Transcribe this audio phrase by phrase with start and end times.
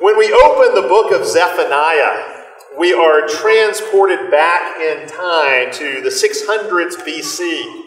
[0.00, 2.42] When we open the book of Zephaniah,
[2.76, 7.82] we are transported back in time to the 600s BC.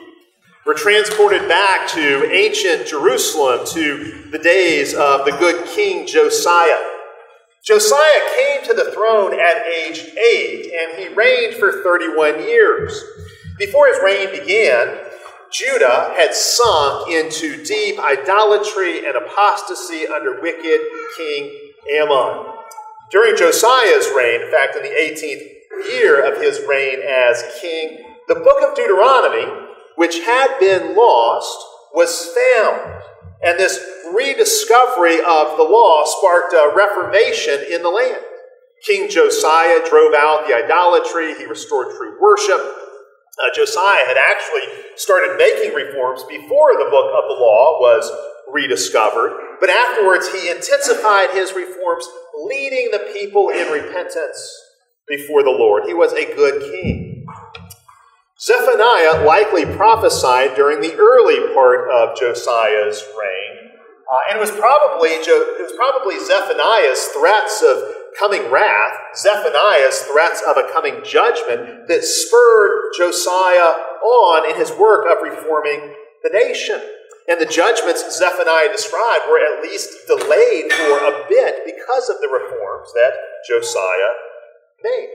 [0.65, 6.81] We're transported back to ancient Jerusalem, to the days of the good King Josiah.
[7.66, 8.00] Josiah
[8.39, 13.04] came to the throne at age 8, and he reigned for 31 years.
[13.60, 14.98] Before his reign began,
[15.52, 20.80] Judah had sunk into deep idolatry and apostasy under wicked
[21.18, 22.54] King Amon.
[23.11, 28.36] During Josiah's reign, in fact, in the 18th year of his reign as king, the
[28.36, 29.45] book of Deuteronomy,
[29.95, 33.03] which had been lost, was found.
[33.44, 33.80] And this
[34.14, 38.22] rediscovery of the law sparked a reformation in the land.
[38.86, 42.59] King Josiah drove out the idolatry, he restored true worship.
[42.59, 44.61] Uh, Josiah had actually
[44.95, 48.11] started making reforms before the book of the law was
[48.52, 49.47] rediscovered.
[49.59, 52.08] But afterwards, he intensified his reforms,
[52.45, 54.61] leading the people in repentance
[55.08, 55.86] before the Lord.
[55.86, 57.26] He was a good king.
[58.40, 63.72] Zephaniah likely prophesied during the early part of Josiah's reign,
[64.08, 67.81] uh, and it was probably it was probably Zephaniah's threats of
[68.20, 75.08] coming wrath, Zephaniah's threats of a coming judgment that spurred Josiah on in his work
[75.09, 76.80] of reforming the nation.
[77.28, 82.30] And the judgments Zephaniah described were at least delayed for a bit because of the
[82.30, 83.14] reforms that
[83.47, 84.14] Josiah
[84.81, 85.09] made.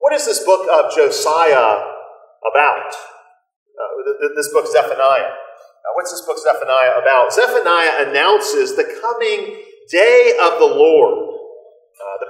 [0.00, 1.80] What is this book of Josiah
[2.44, 2.92] about?
[2.92, 5.32] Uh, this book, Zephaniah.
[5.32, 7.32] Uh, what's this book, Zephaniah, about?
[7.32, 11.39] Zephaniah announces the coming day of the Lord.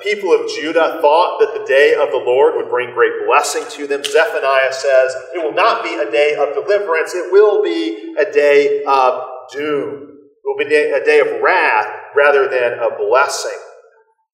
[0.03, 3.87] People of Judah thought that the day of the Lord would bring great blessing to
[3.87, 4.03] them.
[4.03, 8.83] Zephaniah says it will not be a day of deliverance, it will be a day
[8.85, 10.09] of doom.
[10.11, 13.59] It will be a day of wrath rather than a blessing.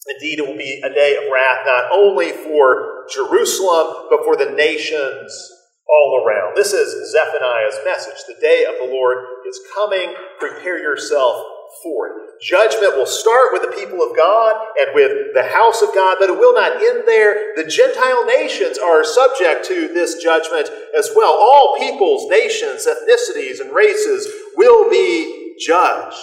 [0.08, 4.52] Indeed, it will be a day of wrath not only for Jerusalem, but for the
[4.52, 5.52] nations
[5.88, 6.56] all around.
[6.56, 8.22] This is Zephaniah's message.
[8.28, 10.14] The day of the Lord is coming.
[10.38, 11.42] Prepare yourself
[11.82, 12.12] for it.
[12.40, 16.28] Judgment will start with the people of God and with the house of God, but
[16.28, 17.56] it will not end there.
[17.56, 21.32] The Gentile nations are subject to this judgment as well.
[21.32, 26.20] All peoples, nations, ethnicities, and races will be judged.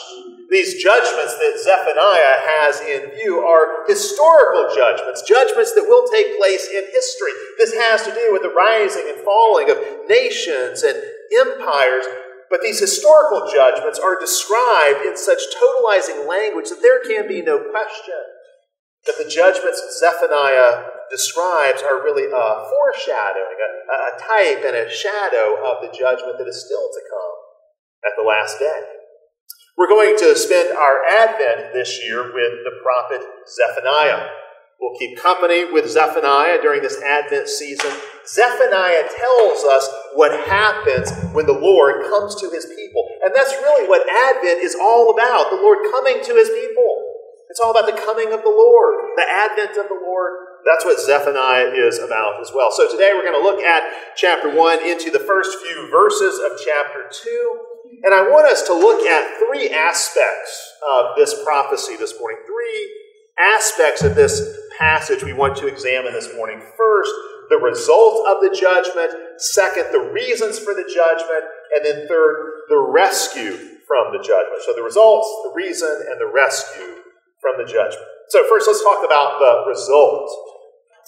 [0.49, 6.67] These judgments that Zephaniah has in view are historical judgments, judgments that will take place
[6.69, 7.31] in history.
[7.57, 11.01] This has to do with the rising and falling of nations and
[11.41, 12.05] empires
[12.49, 17.59] but these historical judgments are described in such totalizing language that there can be no
[17.59, 18.21] question
[19.05, 25.59] that the judgments Zephaniah describes are really a foreshadowing, a, a type and a shadow
[25.59, 27.35] of the judgment that is still to come
[28.05, 28.81] at the last day.
[29.77, 34.29] We're going to spend our Advent this year with the prophet Zephaniah.
[34.83, 37.89] We'll keep company with Zephaniah during this Advent season.
[38.27, 43.07] Zephaniah tells us what happens when the Lord comes to his people.
[43.23, 46.99] And that's really what Advent is all about the Lord coming to his people.
[47.47, 50.33] It's all about the coming of the Lord, the Advent of the Lord.
[50.67, 52.67] That's what Zephaniah is about as well.
[52.69, 53.83] So today we're going to look at
[54.17, 58.03] chapter 1 into the first few verses of chapter 2.
[58.03, 62.39] And I want us to look at three aspects of this prophecy this morning.
[62.43, 63.02] Three
[63.39, 64.41] aspects of this
[64.77, 66.61] passage we want to examine this morning.
[66.77, 67.11] First,
[67.49, 69.11] the result of the judgment.
[69.37, 71.43] Second, the reasons for the judgment.
[71.75, 73.57] And then third, the rescue
[73.87, 74.63] from the judgment.
[74.65, 77.03] So the results, the reason, and the rescue
[77.41, 78.07] from the judgment.
[78.29, 80.31] So first, let's talk about the result.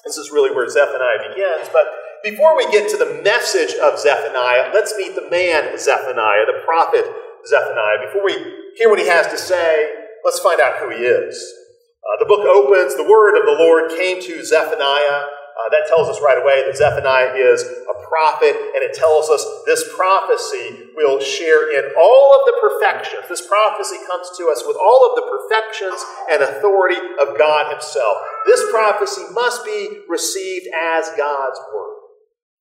[0.06, 1.70] This is really where Zephaniah begins.
[1.72, 1.86] But
[2.24, 7.06] before we get to the message of Zephaniah, let's meet the man Zephaniah, the prophet
[7.48, 8.06] Zephaniah.
[8.06, 8.34] Before we
[8.78, 9.90] hear what he has to say,
[10.24, 11.65] let's find out who he is.
[12.06, 15.26] Uh, the book opens, the word of the Lord came to Zephaniah.
[15.56, 19.42] Uh, that tells us right away that Zephaniah is a prophet, and it tells us
[19.66, 23.24] this prophecy will share in all of the perfections.
[23.30, 28.18] This prophecy comes to us with all of the perfections and authority of God Himself.
[28.46, 31.96] This prophecy must be received as God's word.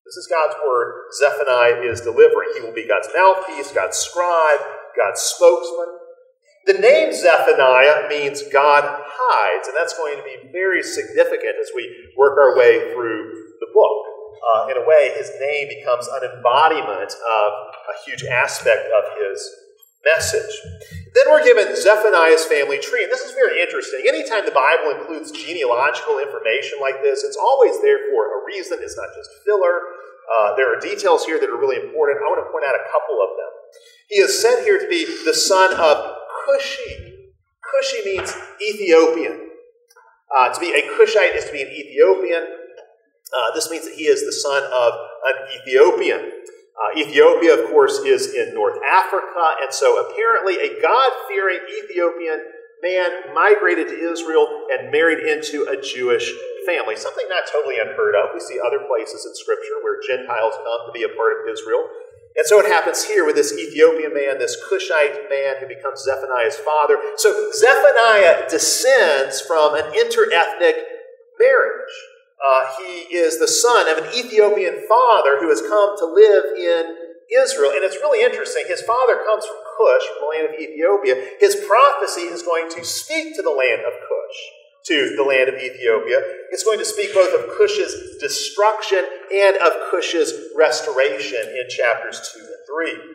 [0.07, 2.55] This is God's word Zephaniah is delivering.
[2.55, 4.61] He will be God's mouthpiece, God's scribe,
[4.97, 6.04] God's spokesman.
[6.67, 11.85] The name Zephaniah means God hides, and that's going to be very significant as we
[12.17, 14.01] work our way through the book.
[14.41, 19.45] Uh, in a way, his name becomes an embodiment of a huge aspect of his
[20.05, 20.53] message.
[21.13, 24.05] Then we're given Zephaniah's family tree, and this is very interesting.
[24.09, 28.79] Anytime the Bible includes genealogical information like this, it's always there for a reason.
[28.81, 29.81] It's not just filler.
[30.25, 32.25] Uh, there are details here that are really important.
[32.25, 33.53] I want to point out a couple of them.
[34.09, 36.14] He is sent here to be the son of
[36.44, 37.29] Cushi.
[37.64, 39.50] Cushi means Ethiopian.
[40.35, 42.44] Uh, to be a Cushite is to be an Ethiopian.
[43.32, 44.93] Uh, this means that he is the son of
[45.26, 46.20] an Ethiopian.
[46.75, 52.43] Uh, Ethiopia, of course, is in North Africa, and so apparently a God fearing Ethiopian
[52.82, 56.29] man migrated to Israel and married into a Jewish
[56.67, 56.96] family.
[56.96, 58.35] Something not totally unheard of.
[58.35, 61.88] We see other places in Scripture where Gentiles come to be a part of Israel.
[62.37, 66.57] And so it happens here with this Ethiopian man, this Cushite man who becomes Zephaniah's
[66.57, 66.99] father.
[67.17, 70.83] So Zephaniah descends from an interethnic
[71.39, 71.95] marriage.
[72.43, 76.97] Uh, he is the son of an Ethiopian father who has come to live in
[77.31, 77.71] Israel.
[77.71, 78.65] And it's really interesting.
[78.67, 81.39] His father comes from Cush, from the land of Ethiopia.
[81.39, 85.55] His prophecy is going to speak to the land of Cush to the land of
[85.55, 86.21] Ethiopia.
[86.51, 92.41] It's going to speak both of Cush's destruction and of Cush's restoration in chapters 2
[92.41, 93.15] and 3.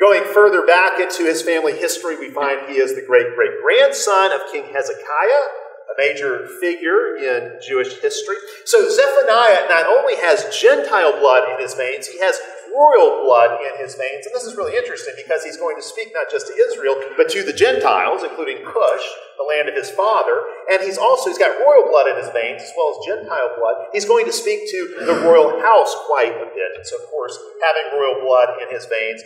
[0.00, 4.32] Going further back into his family history, we find he is the great great grandson
[4.32, 5.44] of King Hezekiah,
[5.86, 8.36] a major figure in Jewish history.
[8.64, 12.40] So Zephaniah not only has Gentile blood in his veins, he has
[12.74, 14.26] royal blood in his veins.
[14.26, 17.30] And this is really interesting because he's going to speak not just to Israel, but
[17.30, 19.06] to the Gentiles, including Cush,
[19.38, 20.42] the land of his father.
[20.70, 23.94] And he's also, he's got royal blood in his veins as well as Gentile blood.
[23.94, 26.70] He's going to speak to the royal house quite a bit.
[26.74, 29.22] And so, of course, having royal blood in his veins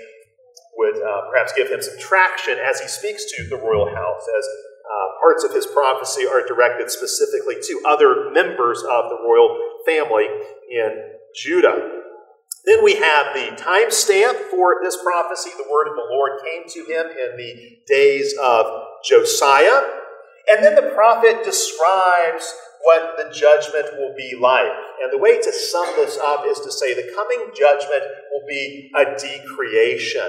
[0.76, 4.44] would uh, perhaps give him some traction as he speaks to the royal house, as
[4.86, 10.26] uh, parts of his prophecy are directed specifically to other members of the royal family
[10.70, 11.98] in Judah.
[12.64, 15.50] Then we have the timestamp for this prophecy.
[15.56, 18.66] The word of the Lord came to him in the days of
[19.04, 19.82] Josiah.
[20.50, 24.72] And then the prophet describes what the judgment will be like.
[25.02, 28.02] And the way to sum this up is to say the coming judgment
[28.32, 30.28] will be a decreation.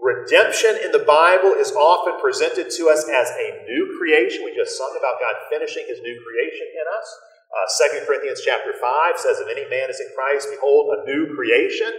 [0.00, 4.42] Redemption in the Bible is often presented to us as a new creation.
[4.44, 7.06] We just sung about God finishing his new creation in us.
[7.52, 7.68] Uh,
[8.00, 11.92] 2 Corinthians chapter 5 says, If any man is in Christ, behold, a new creation.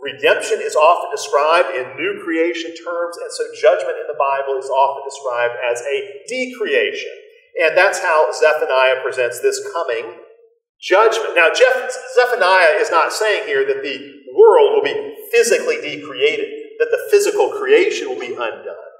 [0.00, 4.68] Redemption is often described in new creation terms, and so judgment in the Bible is
[4.68, 7.12] often described as a decreation.
[7.64, 10.20] And that's how Zephaniah presents this coming
[10.80, 11.36] judgment.
[11.36, 16.48] Now, Jeff, Zephaniah is not saying here that the world will be physically decreated,
[16.78, 18.90] that the physical creation will be undone.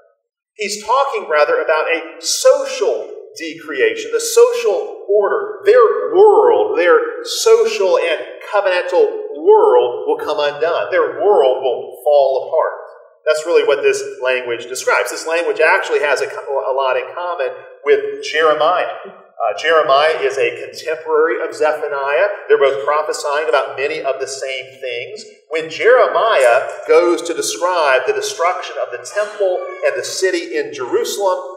[0.53, 8.19] He's talking rather about a social decreation, the social order, their world, their social and
[8.53, 10.91] covenantal world will come undone.
[10.91, 12.81] Their world will fall apart.
[13.25, 15.11] That's really what this language describes.
[15.11, 17.49] This language actually has a, a lot in common
[17.85, 19.21] with Jeremiah.
[19.41, 22.27] Uh, Jeremiah is a contemporary of Zephaniah.
[22.47, 25.25] They're both prophesying about many of the same things.
[25.49, 31.50] When Jeremiah goes to describe the destruction of the temple and the city in Jerusalem,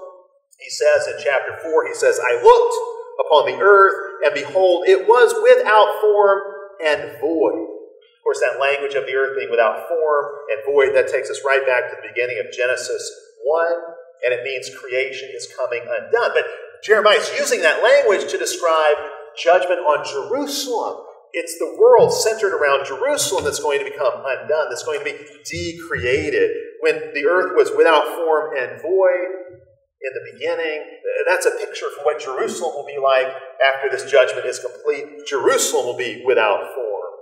[0.64, 2.76] he says in chapter 4, he says, I looked
[3.20, 6.40] upon the earth, and behold, it was without form
[6.80, 7.68] and void.
[7.68, 11.44] Of course, that language of the earth being without form and void, that takes us
[11.44, 13.04] right back to the beginning of Genesis
[13.44, 13.76] 1,
[14.24, 16.32] and it means creation is coming undone.
[16.32, 16.48] But
[16.80, 18.96] Jeremiah is using that language to describe
[19.36, 21.04] judgment on Jerusalem.
[21.36, 25.20] It's the world centered around Jerusalem that's going to become undone, that's going to be
[25.44, 26.56] decreated.
[26.80, 29.60] When the earth was without form and void,
[30.04, 30.84] in the beginning.
[31.26, 33.26] That's a picture for what Jerusalem will be like
[33.72, 35.26] after this judgment is complete.
[35.26, 37.12] Jerusalem will be without form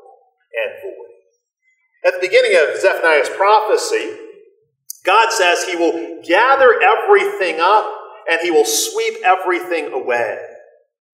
[0.65, 1.13] and void.
[2.05, 4.19] At the beginning of Zephaniah's prophecy,
[5.05, 7.87] God says he will gather everything up
[8.29, 10.39] and he will sweep everything away.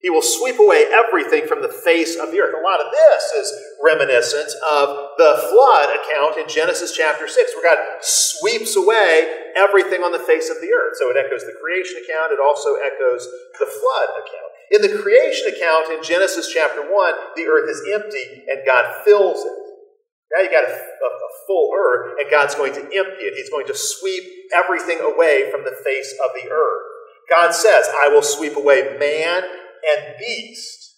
[0.01, 2.55] He will sweep away everything from the face of the earth.
[2.55, 3.51] A lot of this is
[3.83, 10.13] reminiscent of the flood account in Genesis chapter 6, where God sweeps away everything on
[10.13, 10.95] the face of the earth.
[11.03, 13.27] So it echoes the creation account, it also echoes
[13.59, 14.51] the flood account.
[14.71, 19.43] In the creation account in Genesis chapter 1, the earth is empty and God fills
[19.43, 19.59] it.
[20.31, 23.35] Now you got a, a, a full earth, and God's going to empty it.
[23.35, 24.23] He's going to sweep
[24.55, 26.85] everything away from the face of the earth.
[27.31, 29.43] God says, I will sweep away man
[29.85, 30.89] and beast.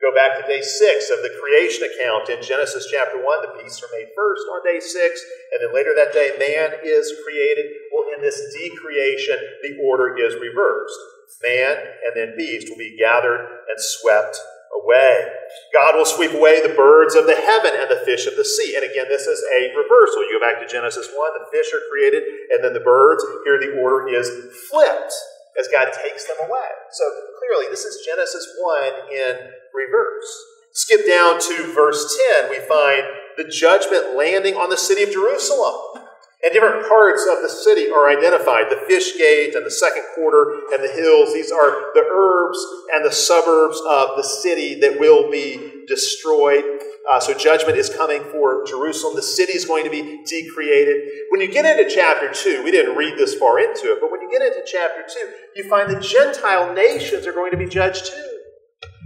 [0.00, 3.24] Go back to day six of the creation account in Genesis chapter 1.
[3.24, 7.16] The beasts are made first on day six, and then later that day, man is
[7.24, 7.64] created.
[7.88, 11.00] Well, in this decreation, the order is reversed.
[11.42, 14.36] Man and then beast will be gathered and swept
[14.84, 15.32] away.
[15.72, 18.76] God will sweep away the birds of the heaven and the fish of the sea.
[18.76, 20.28] And again, this is a reversal.
[20.28, 23.24] You go back to Genesis 1, the fish are created, and then the birds.
[23.44, 24.28] Here the order is
[24.68, 25.14] flipped
[25.58, 26.70] as God takes them away.
[26.92, 27.04] So
[27.38, 29.36] clearly, this is Genesis 1 in
[29.74, 30.28] reverse.
[30.72, 33.02] Skip down to verse 10, we find
[33.36, 36.02] the judgment landing on the city of Jerusalem.
[36.44, 40.60] And different parts of the city are identified the fish gate and the second quarter
[40.72, 41.32] and the hills.
[41.32, 42.58] These are the herbs
[42.92, 46.62] and the suburbs of the city that will be destroyed.
[47.10, 49.14] Uh, so judgment is coming for Jerusalem.
[49.14, 51.08] The city is going to be decreated.
[51.30, 54.20] When you get into chapter 2, we didn't read this far into it, but when
[54.22, 58.06] you get into chapter 2, you find the Gentile nations are going to be judged
[58.06, 58.32] too.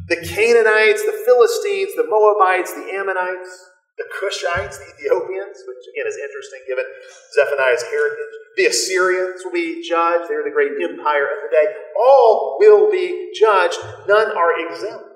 [0.08, 6.16] The Canaanites, the Philistines, the Moabites, the Ammonites the Cushites, the Ethiopians, which again is
[6.16, 6.84] interesting given
[7.36, 8.34] Zephaniah's heritage.
[8.56, 10.28] The Assyrians will be judged.
[10.28, 11.68] They're the great empire of the day.
[12.00, 13.76] All will be judged.
[14.08, 15.09] None are exempt.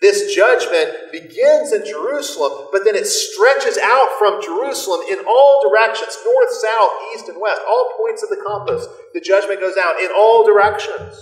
[0.00, 6.16] This judgment begins in Jerusalem, but then it stretches out from Jerusalem in all directions
[6.24, 8.86] north, south, east, and west, all points of the compass.
[9.12, 11.20] The judgment goes out in all directions.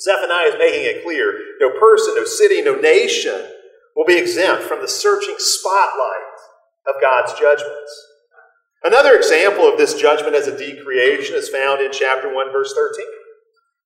[0.00, 3.50] Zephaniah is making it clear no person, no city, no nation
[3.94, 6.40] will be exempt from the searching spotlight
[6.88, 8.06] of God's judgments.
[8.82, 13.06] Another example of this judgment as a decreation is found in chapter 1, verse 13.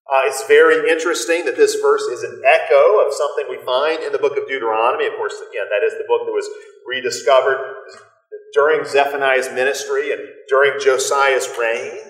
[0.09, 4.11] Uh, it's very interesting that this verse is an echo of something we find in
[4.11, 5.05] the book of Deuteronomy.
[5.05, 6.49] Of course, again, that is the book that was
[6.81, 7.61] rediscovered
[8.53, 12.09] during Zephaniah's ministry and during Josiah's reign.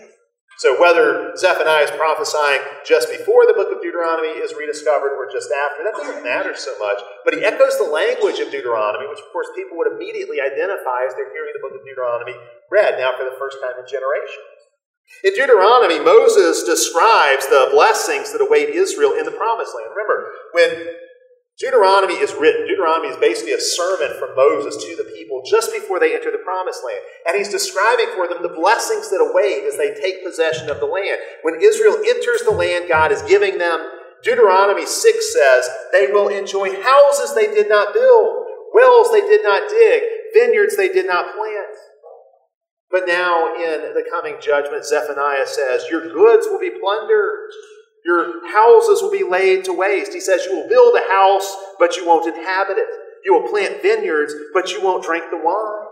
[0.64, 5.48] So whether Zephaniah is prophesying just before the book of Deuteronomy is rediscovered or just
[5.52, 7.00] after, that doesn't matter so much.
[7.24, 11.16] But he echoes the language of Deuteronomy, which of course people would immediately identify as
[11.16, 12.36] they're hearing the book of Deuteronomy
[12.68, 14.59] read now for the first time in generations.
[15.24, 19.92] In Deuteronomy, Moses describes the blessings that await Israel in the promised land.
[19.92, 20.96] Remember, when
[21.60, 22.66] Deuteronomy is written.
[22.66, 26.40] Deuteronomy is basically a sermon from Moses to the people just before they enter the
[26.40, 27.04] promised land.
[27.28, 30.88] And he's describing for them the blessings that await as they take possession of the
[30.88, 31.20] land.
[31.44, 33.92] When Israel enters the land God is giving them,
[34.24, 39.70] Deuteronomy 6 says, they will enjoy houses they did not build, wells they did not
[39.70, 41.76] dig, vineyards they did not plant.
[42.92, 47.52] But now in the coming judgment, Zephaniah says, Your goods will be plundered.
[48.06, 50.14] Your houses will be laid to waste.
[50.14, 52.88] He says, You will build a house, but you won't inhabit it.
[53.24, 55.86] You will plant vineyards, but you won't drink the wine.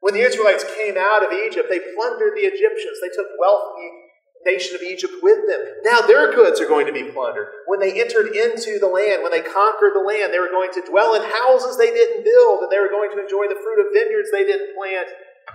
[0.00, 2.96] When the Israelites came out of Egypt, they plundered the Egyptians.
[3.02, 5.60] They took wealth from the nation of Egypt with them.
[5.84, 7.48] Now their goods are going to be plundered.
[7.66, 10.88] When they entered into the land, when they conquered the land, they were going to
[10.88, 13.92] dwell in houses they didn't build, and they were going to enjoy the fruit of
[13.92, 15.08] vineyards they didn't plant.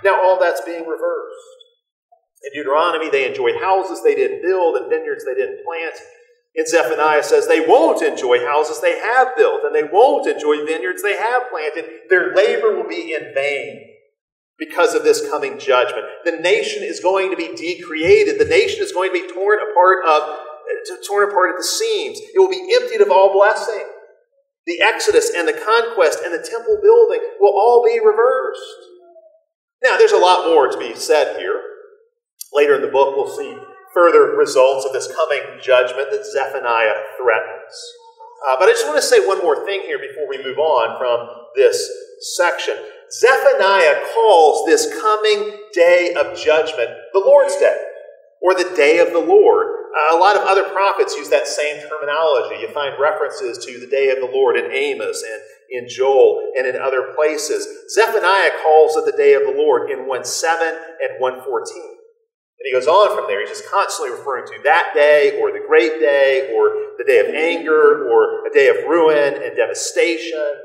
[0.04, 1.56] Now all that's being reversed.
[2.44, 5.96] In Deuteronomy, they enjoyed houses they didn't build and vineyards they didn't plant.
[6.56, 11.02] In Zephaniah says they won't enjoy houses they have built, and they won't enjoy vineyards
[11.04, 11.86] they have planted.
[12.10, 13.82] Their labor will be in vain
[14.58, 16.06] because of this coming judgment.
[16.24, 18.40] The nation is going to be decreated.
[18.40, 22.20] The nation is going to be torn apart of uh, torn apart at the seams.
[22.20, 23.84] It will be emptied of all blessing.
[24.66, 28.85] The Exodus and the conquest and the temple building will all be reversed.
[29.84, 31.62] Now, there's a lot more to be said here.
[32.54, 33.58] Later in the book, we'll see
[33.94, 37.94] further results of this coming judgment that Zephaniah threatens.
[38.48, 41.00] Uh, but I just want to say one more thing here before we move on
[41.00, 41.90] from this
[42.36, 42.76] section.
[43.12, 47.78] Zephaniah calls this coming day of judgment the Lord's Day,
[48.42, 49.68] or the day of the Lord.
[49.96, 52.60] Uh, a lot of other prophets use that same terminology.
[52.60, 56.68] You find references to the day of the Lord in Amos and in Joel and
[56.68, 57.66] in other places.
[57.90, 61.96] Zephaniah calls it the day of the Lord in 1 7 and 114.
[62.60, 63.40] And he goes on from there.
[63.40, 67.28] He's just constantly referring to that day or the great day or the day of
[67.28, 70.60] anger or a day of ruin and devastation.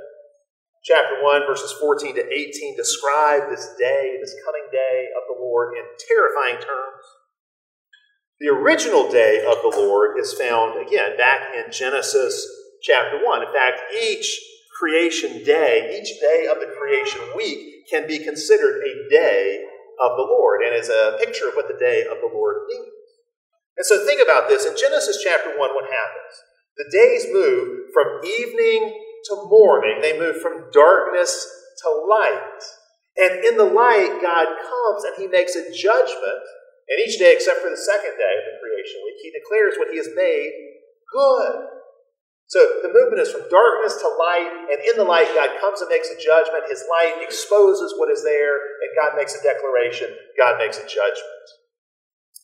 [0.83, 5.77] Chapter 1, verses 14 to 18 describe this day, this coming day of the Lord
[5.77, 7.20] in terrifying terms.
[8.41, 12.49] The original day of the Lord is found, again, back in Genesis
[12.81, 13.43] chapter 1.
[13.43, 14.41] In fact, each
[14.81, 19.63] creation day, each day of the creation week, can be considered a day
[20.01, 22.89] of the Lord and is a picture of what the day of the Lord means.
[23.77, 24.65] And so think about this.
[24.65, 26.33] In Genesis chapter 1, what happens?
[26.79, 31.47] The days move from evening to morning, they move from darkness
[31.83, 32.63] to light.
[33.19, 36.41] And in the light, God comes and he makes a judgment.
[36.91, 39.95] And each day, except for the second day of the creation week, he declares what
[39.95, 40.51] he has made
[41.07, 41.81] good.
[42.51, 45.89] So the movement is from darkness to light, and in the light, God comes and
[45.89, 46.67] makes a judgment.
[46.67, 50.11] His light exposes what is there, and God makes a declaration.
[50.35, 51.47] God makes a judgment.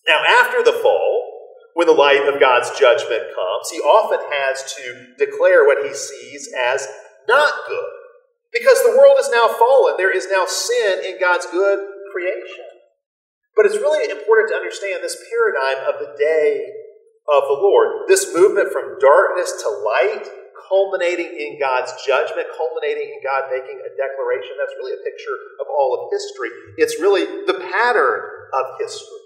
[0.06, 1.26] Now, after the fall,
[1.74, 6.54] when the light of God's judgment comes, he often has to declare what he sees
[6.54, 6.86] as
[7.26, 7.92] not good.
[8.54, 11.80] Because the world is now fallen, there is now sin in God's good
[12.12, 12.75] creation.
[13.56, 16.70] But it's really important to understand this paradigm of the day
[17.26, 18.06] of the Lord.
[18.06, 20.28] This movement from darkness to light
[20.68, 24.52] culminating in God's judgment, culminating in God making a declaration.
[24.58, 26.50] That's really a picture of all of history.
[26.76, 28.20] It's really the pattern
[28.52, 29.24] of history.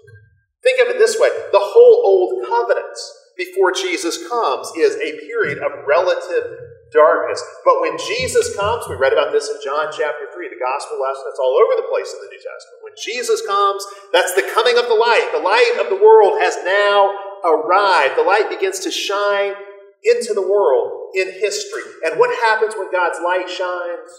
[0.63, 2.97] Think of it this way the whole Old Covenant
[3.37, 6.57] before Jesus comes is a period of relative
[6.91, 7.41] darkness.
[7.65, 11.25] But when Jesus comes, we read about this in John chapter 3, the gospel lesson,
[11.27, 12.79] it's all over the place in the New Testament.
[12.83, 15.31] When Jesus comes, that's the coming of the light.
[15.31, 18.19] The light of the world has now arrived.
[18.19, 19.55] The light begins to shine
[20.03, 21.87] into the world in history.
[22.05, 24.11] And what happens when God's light shines?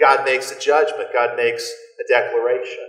[0.00, 1.70] God makes a judgment, God makes
[2.00, 2.88] a declaration.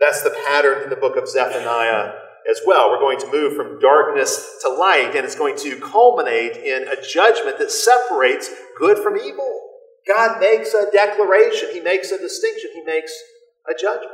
[0.00, 2.90] That's the pattern in the book of Zephaniah as well.
[2.90, 7.00] We're going to move from darkness to light, and it's going to culminate in a
[7.00, 9.60] judgment that separates good from evil.
[10.06, 13.12] God makes a declaration, He makes a distinction, He makes
[13.68, 14.12] a judgment.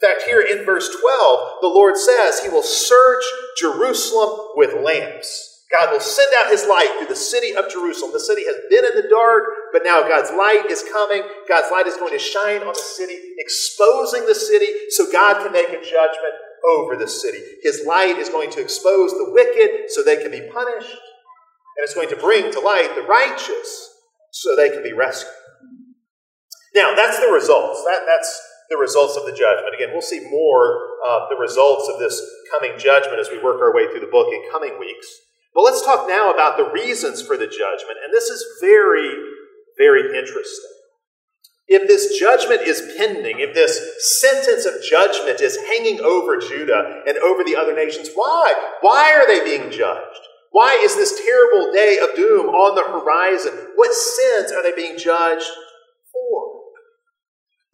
[0.00, 3.24] In fact, here in verse 12, the Lord says He will search
[3.58, 5.54] Jerusalem with lamps.
[5.72, 8.12] God will send out his light through the city of Jerusalem.
[8.12, 11.22] The city has been in the dark, but now God's light is coming.
[11.48, 15.50] God's light is going to shine on the city, exposing the city so God can
[15.50, 17.42] make a judgment over the city.
[17.62, 21.94] His light is going to expose the wicked so they can be punished, and it's
[21.94, 23.90] going to bring to light the righteous
[24.30, 25.32] so they can be rescued.
[26.74, 27.82] Now, that's the results.
[27.84, 29.74] That, that's the results of the judgment.
[29.74, 32.20] Again, we'll see more of the results of this
[32.50, 35.06] coming judgment as we work our way through the book in coming weeks.
[35.54, 37.96] But let's talk now about the reasons for the judgment.
[38.04, 39.08] And this is very,
[39.78, 40.75] very interesting.
[41.68, 47.18] If this judgment is pending, if this sentence of judgment is hanging over Judah and
[47.18, 48.54] over the other nations, why?
[48.82, 50.20] Why are they being judged?
[50.52, 53.52] Why is this terrible day of doom on the horizon?
[53.74, 55.50] What sins are they being judged
[56.12, 56.52] for?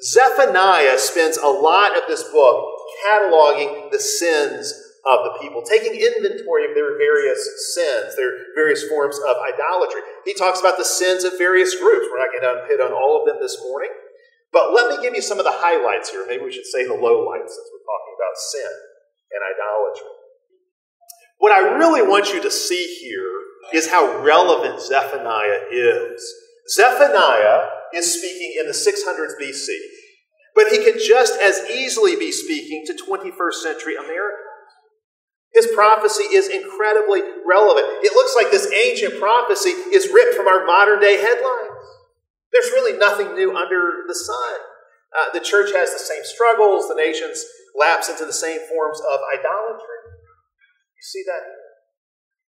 [0.03, 2.65] Zephaniah spends a lot of this book
[3.07, 7.43] cataloging the sins of the people, taking inventory of their various
[7.75, 10.01] sins, their various forms of idolatry.
[10.25, 12.07] He talks about the sins of various groups.
[12.07, 13.91] We're not going to hit on all of them this morning,
[14.53, 16.25] but let me give you some of the highlights here.
[16.29, 18.73] Maybe we should say the lowlights since we're talking about sin
[19.35, 20.15] and idolatry.
[21.39, 23.43] What I really want you to see here
[23.75, 26.23] is how relevant Zephaniah is.
[26.69, 29.75] Zephaniah is speaking in the 600s BC,
[30.55, 34.52] but he could just as easily be speaking to 21st century America.
[35.55, 37.87] His prophecy is incredibly relevant.
[38.03, 41.85] It looks like this ancient prophecy is ripped from our modern day headlines.
[42.53, 44.55] There's really nothing new under the sun.
[45.13, 47.45] Uh, the church has the same struggles, the nations
[47.77, 50.01] lapse into the same forms of idolatry.
[50.97, 51.62] You see that?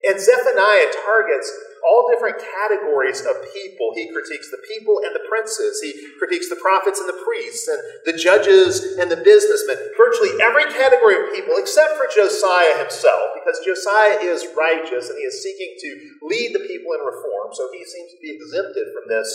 [0.04, 1.48] And Zephaniah targets
[1.84, 3.92] all different categories of people.
[3.96, 5.80] He critiques the people and the princes.
[5.84, 9.80] He critiques the prophets and the priests and the judges and the businessmen.
[9.96, 15.28] Virtually every category of people except for Josiah himself, because Josiah is righteous and he
[15.28, 15.90] is seeking to
[16.28, 17.52] lead the people in reform.
[17.52, 19.28] So he seems to be exempted from this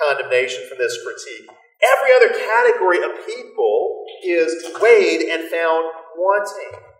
[0.00, 1.48] condemnation, from this critique.
[1.84, 5.84] Every other category of people is weighed and found
[6.16, 6.93] wanting.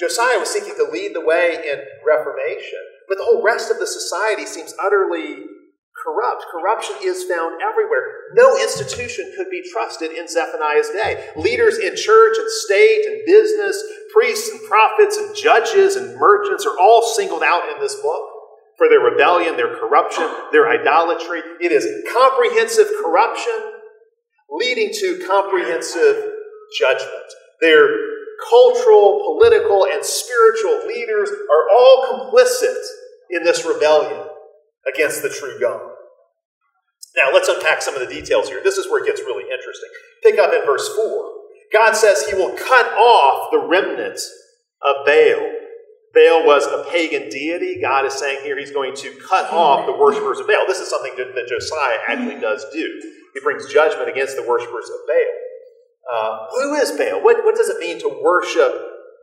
[0.00, 3.86] Josiah was seeking to lead the way in reformation, but the whole rest of the
[3.86, 5.44] society seems utterly
[6.02, 6.44] corrupt.
[6.50, 8.32] Corruption is found everywhere.
[8.34, 11.30] No institution could be trusted in Zephaniah's day.
[11.36, 13.80] Leaders in church and state and business,
[14.12, 18.22] priests and prophets and judges and merchants are all singled out in this book
[18.78, 21.40] for their rebellion, their corruption, their idolatry.
[21.60, 23.72] It is comprehensive corruption
[24.50, 26.32] leading to comprehensive
[26.78, 27.26] judgment.
[27.60, 27.86] Their
[28.48, 32.82] cultural, political, and spiritual leaders are all complicit
[33.30, 34.26] in this rebellion
[34.92, 35.80] against the true God.
[37.16, 38.60] Now, let's unpack some of the details here.
[38.62, 39.90] This is where it gets really interesting.
[40.22, 41.30] Pick up in verse 4.
[41.72, 44.30] God says he will cut off the remnants
[44.82, 45.52] of Baal.
[46.14, 47.80] Baal was a pagan deity.
[47.80, 50.64] God is saying here he's going to cut off the worshippers of Baal.
[50.66, 53.00] This is something that Josiah actually does do.
[53.34, 55.51] He brings judgment against the worshippers of Baal.
[56.10, 57.22] Uh, who is Baal?
[57.22, 58.72] What, what does it mean to worship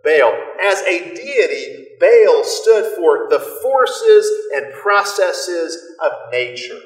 [0.03, 0.33] Baal?
[0.65, 6.79] As a deity, Baal stood for the forces and processes of nature.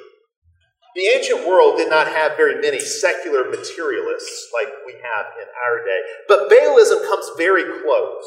[0.95, 5.83] The ancient world did not have very many secular materialists like we have in our
[5.83, 8.25] day, but Baalism comes very close.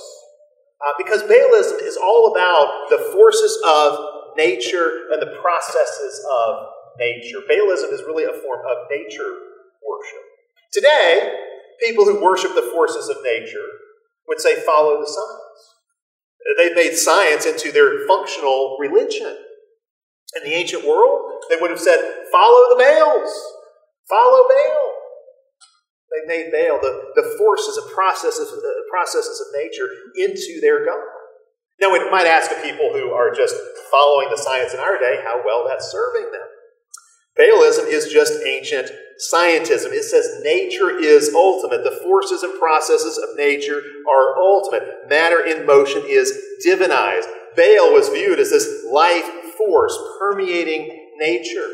[0.85, 3.99] Uh, because Baalism is all about the forces of
[4.37, 6.67] nature and the processes of
[6.99, 7.39] nature.
[7.49, 9.33] Baalism is really a form of nature
[9.87, 10.23] worship.
[10.73, 11.33] Today,
[11.81, 13.67] people who worship the forces of nature
[14.29, 15.57] would say, follow the science.
[16.57, 19.37] They've made science into their functional religion.
[20.37, 21.99] In the ancient world, they would have said,
[22.33, 23.31] follow the Baals,
[24.09, 24.93] follow Baal.
[26.13, 31.03] They made Baal the, the forces and processes, uh, processes of nature into their God.
[31.81, 33.55] Now, we might ask the people who are just
[33.91, 36.49] following the science in our day, how well that's serving them.
[37.39, 39.93] Baalism is just ancient scientism.
[39.93, 41.85] It says nature is ultimate.
[41.85, 45.09] The forces and processes of nature are ultimate.
[45.09, 46.33] Matter in motion is
[46.65, 47.27] divinized.
[47.57, 51.69] Baal was viewed as this life force permeating nature.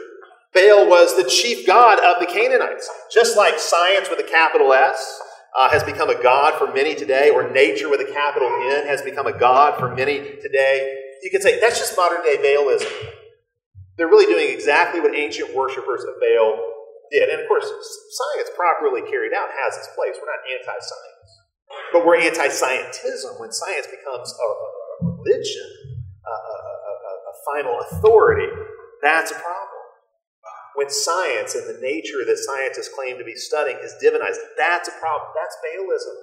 [0.54, 2.88] Baal was the chief god of the Canaanites.
[3.12, 5.20] Just like science with a capital S
[5.58, 9.02] uh, has become a god for many today, or nature with a capital N has
[9.02, 12.90] become a god for many today, you could say that's just modern day Baalism.
[13.96, 16.71] They're really doing exactly what ancient worshippers of Baal
[17.12, 17.28] did.
[17.28, 20.16] And of course, science properly carried out has its place.
[20.16, 21.30] We're not anti science.
[21.92, 24.46] But we're anti scientism when science becomes a,
[25.04, 25.68] religion,
[26.24, 28.48] a, a, a final authority.
[29.02, 29.68] That's a problem.
[30.74, 34.92] When science and the nature that scientists claim to be studying is divinized, that's a
[34.92, 35.30] problem.
[35.36, 36.16] That's Baalism.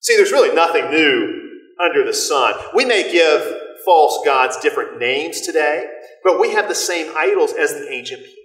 [0.00, 1.44] See, there's really nothing new
[1.80, 2.54] under the sun.
[2.74, 5.88] We may give false gods different names today,
[6.22, 8.43] but we have the same idols as the ancient people.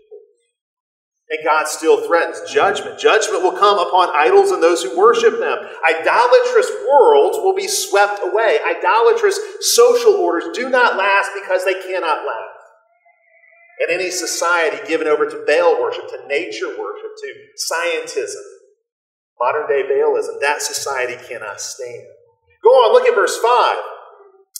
[1.29, 2.99] And God still threatens judgment.
[2.99, 5.57] Judgment will come upon idols and those who worship them.
[5.87, 8.57] Idolatrous worlds will be swept away.
[8.65, 12.59] Idolatrous social orders do not last because they cannot last.
[13.79, 17.35] And any society given over to Baal worship, to nature worship, to
[17.71, 18.41] scientism,
[19.39, 22.07] modern day Baalism, that society cannot stand.
[22.63, 23.77] Go on, look at verse 5.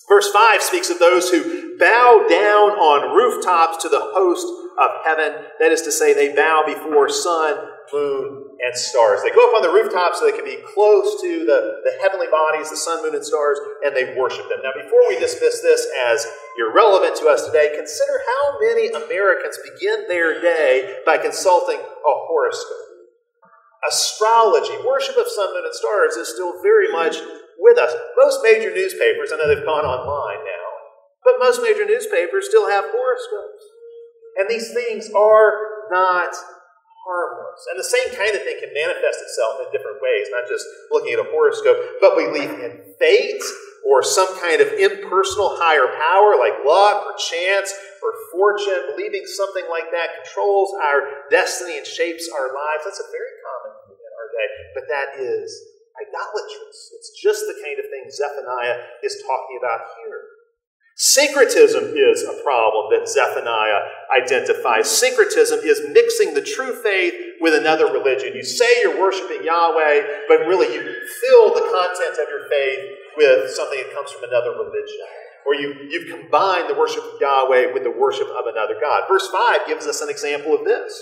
[0.07, 4.45] Verse 5 speaks of those who bow down on rooftops to the host
[4.79, 5.47] of heaven.
[5.59, 7.55] That is to say, they bow before sun,
[7.91, 9.23] moon, and stars.
[9.23, 12.27] They go up on the rooftops so they can be close to the, the heavenly
[12.27, 14.59] bodies, the sun, moon, and stars, and they worship them.
[14.63, 16.27] Now, before we dismiss this as
[16.59, 22.87] irrelevant to us today, consider how many Americans begin their day by consulting a horoscope.
[23.87, 27.15] Astrology, worship of sun, moon, and stars is still very much
[27.59, 27.91] with us.
[28.17, 30.58] Most major newspapers, I know they've gone online now,
[31.29, 33.63] but most major newspapers still have horoscopes.
[34.41, 36.33] And these things are not
[37.05, 37.61] harmless.
[37.69, 41.13] And the same kind of thing can manifest itself in different ways, not just looking
[41.13, 43.43] at a horoscope, but we believe in fate
[43.85, 47.69] or some kind of impersonal higher power like luck or chance
[48.01, 52.89] or fortune, believing something like that controls our destiny and shapes our lives.
[52.89, 55.47] That's a very common thing in our day, but that is
[55.93, 56.95] idolatrous.
[56.95, 60.38] It's just the kind of thing Zephaniah is talking about here.
[61.01, 63.87] Syncretism is a problem that Zephaniah
[64.19, 64.91] identifies.
[64.91, 68.35] Syncretism is mixing the true faith with another religion.
[68.35, 73.49] You say you're worshiping Yahweh, but really you fill the content of your faith with
[73.49, 74.99] something that comes from another religion.
[75.47, 79.03] Or you, you've combined the worship of Yahweh with the worship of another God.
[79.07, 81.01] Verse 5 gives us an example of this.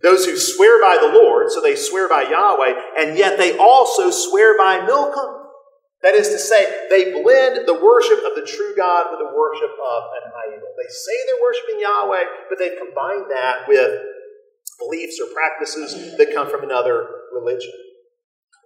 [0.00, 4.12] Those who swear by the Lord, so they swear by Yahweh, and yet they also
[4.12, 5.43] swear by Milcom.
[6.04, 9.72] That is to say, they blend the worship of the true God with the worship
[9.72, 10.68] of an idol.
[10.76, 14.04] They say they're worshiping Yahweh, but they combine that with
[14.78, 17.72] beliefs or practices that come from another religion.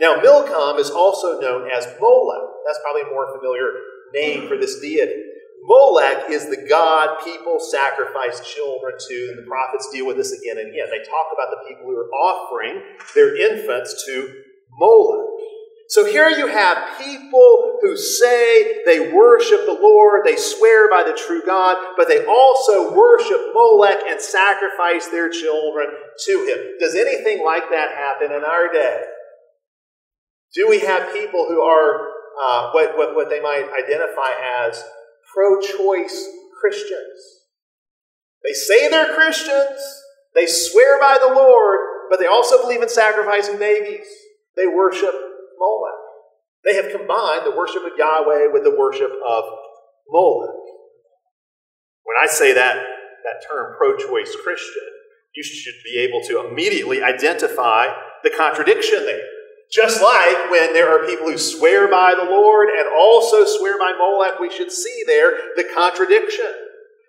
[0.00, 2.42] Now, Milcom is also known as Molech.
[2.66, 3.70] That's probably a more familiar
[4.12, 5.22] name for this deity.
[5.62, 10.58] Molech is the god people sacrifice children to, and the prophets deal with this again
[10.58, 10.86] and again.
[10.90, 12.82] They talk about the people who are offering
[13.14, 14.42] their infants to
[14.78, 15.27] Molech.
[15.88, 21.18] So here you have people who say they worship the Lord, they swear by the
[21.26, 25.86] true God, but they also worship Molech and sacrifice their children
[26.26, 26.76] to him.
[26.78, 29.02] Does anything like that happen in our day?
[30.54, 32.08] Do we have people who are
[32.40, 34.30] uh, what, what, what they might identify
[34.68, 34.82] as
[35.32, 36.28] pro choice
[36.60, 37.42] Christians.
[38.44, 39.80] They say they're Christians,
[40.34, 41.78] they swear by the Lord,
[42.10, 44.06] but they also believe in sacrificing babies.
[44.56, 45.14] They worship
[45.58, 45.98] Moloch.
[46.64, 49.44] They have combined the worship of Yahweh with the worship of
[50.08, 50.64] Moloch.
[52.04, 54.82] When I say that, that term pro choice Christian,
[55.34, 57.86] you should be able to immediately identify
[58.22, 59.24] the contradiction there.
[59.70, 63.92] Just like when there are people who swear by the Lord and also swear by
[63.98, 66.48] Molech, we should see there the contradiction.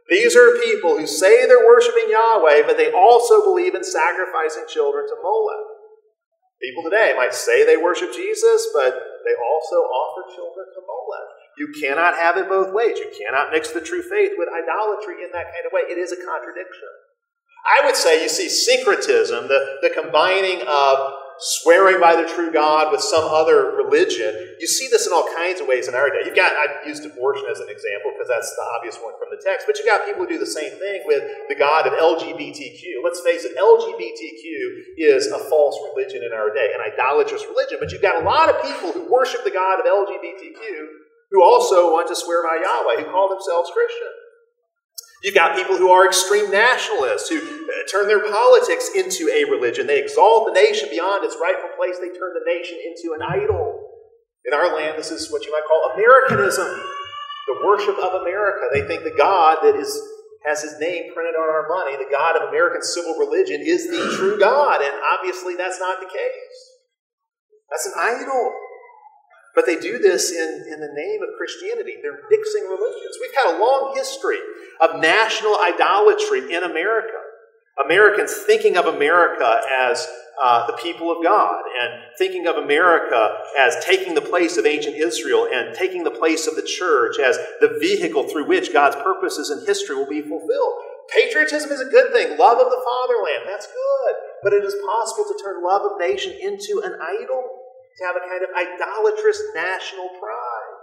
[0.09, 5.07] These are people who say they're worshiping Yahweh, but they also believe in sacrificing children
[5.07, 5.68] to Molech.
[6.61, 8.91] People today might say they worship Jesus, but
[9.23, 11.29] they also offer children to Molech.
[11.57, 12.99] You cannot have it both ways.
[12.99, 15.87] You cannot mix the true faith with idolatry in that kind of way.
[15.87, 16.91] It is a contradiction.
[17.63, 22.91] I would say you see syncretism, the, the combining of swearing by the true God
[22.91, 24.35] with some other religion.
[24.59, 26.27] You see this in all kinds of ways in our day.
[26.27, 29.39] You've got, I used abortion as an example because that's the obvious one from the
[29.39, 33.03] text, but you've got people who do the same thing with the God of LGBTQ.
[33.03, 37.91] Let's face it, LGBTQ is a false religion in our day, an idolatrous religion, but
[37.91, 42.09] you've got a lot of people who worship the God of LGBTQ who also want
[42.09, 44.09] to swear by Yahweh, who call themselves Christian.
[45.23, 49.85] You've got people who are extreme nationalists who uh, turn their politics into a religion.
[49.85, 51.99] They exalt the nation beyond its rightful place.
[51.99, 53.89] They turn the nation into an idol.
[54.45, 56.67] In our land, this is what you might call Americanism,
[57.47, 58.67] the worship of America.
[58.73, 59.91] They think the God that is
[60.45, 64.15] has his name printed on our money, the God of American civil religion, is the
[64.15, 64.81] true God.
[64.81, 66.57] And obviously, that's not the case.
[67.69, 68.55] That's an idol.
[69.55, 71.95] But they do this in, in the name of Christianity.
[72.01, 73.17] They're mixing religions.
[73.19, 74.39] We've had a long history
[74.79, 77.17] of national idolatry in America.
[77.83, 80.05] Americans thinking of America as
[80.41, 84.95] uh, the people of God and thinking of America as taking the place of ancient
[84.95, 89.49] Israel and taking the place of the church as the vehicle through which God's purposes
[89.49, 90.73] in history will be fulfilled.
[91.13, 92.37] Patriotism is a good thing.
[92.37, 94.15] Love of the fatherland, that's good.
[94.43, 97.43] But it is possible to turn love of nation into an idol,
[97.99, 100.75] to have a kind of idolatrous national pride.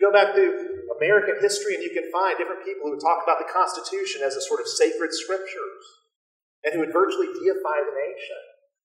[0.00, 0.44] You go back to
[0.98, 4.42] American history and you can find different people who talk about the Constitution as a
[4.42, 5.84] sort of sacred scriptures
[6.64, 8.42] and who would virtually deify the nation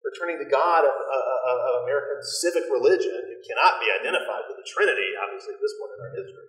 [0.04, 1.22] returning the God of, of,
[1.64, 5.96] of, American civic religion, who cannot be identified with the Trinity, obviously, at this point
[5.96, 6.48] in our history,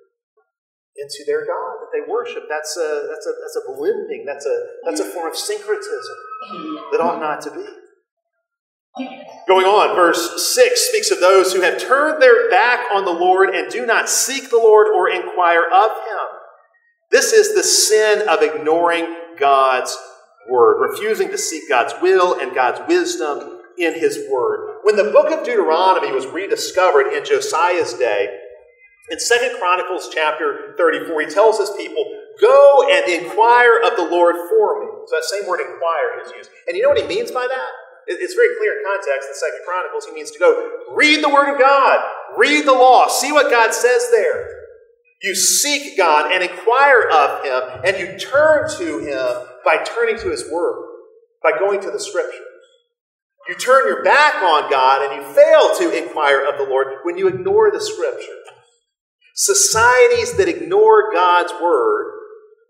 [1.00, 2.52] into their God that they worship.
[2.52, 6.20] That's a, that's a, that's a blending, that's a, that's a form of syncretism
[6.92, 7.64] that ought not to be.
[8.98, 13.54] Going on, verse 6 speaks of those who have turned their back on the Lord
[13.54, 16.28] and do not seek the Lord or inquire of him.
[17.12, 19.06] This is the sin of ignoring
[19.38, 19.96] God's
[20.50, 24.78] word, refusing to seek God's will and God's wisdom in his word.
[24.84, 28.40] When the book of Deuteronomy was rediscovered in Josiah's day,
[29.12, 32.04] in Second Chronicles chapter 34, he tells his people,
[32.42, 34.88] Go and inquire of the Lord for me.
[35.06, 36.50] So that same word inquire is used.
[36.68, 37.85] And you know what he means by that?
[38.08, 40.06] It's very clear in context in Second Chronicles.
[40.06, 42.00] He means to go read the Word of God,
[42.38, 44.50] read the law, see what God says there.
[45.22, 50.30] You seek God and inquire of Him, and you turn to Him by turning to
[50.30, 50.86] His Word,
[51.42, 52.42] by going to the Scriptures.
[53.48, 57.18] You turn your back on God and you fail to inquire of the Lord when
[57.18, 58.28] you ignore the Scriptures.
[59.36, 62.12] Societies that ignore God's Word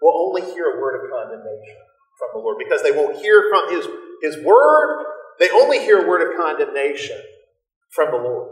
[0.02, 1.78] will only hear a word of condemnation
[2.19, 3.88] from the Lord because they won't hear from His,
[4.21, 5.06] his Word,
[5.39, 7.21] they only hear a word of condemnation
[7.91, 8.50] from the Lord.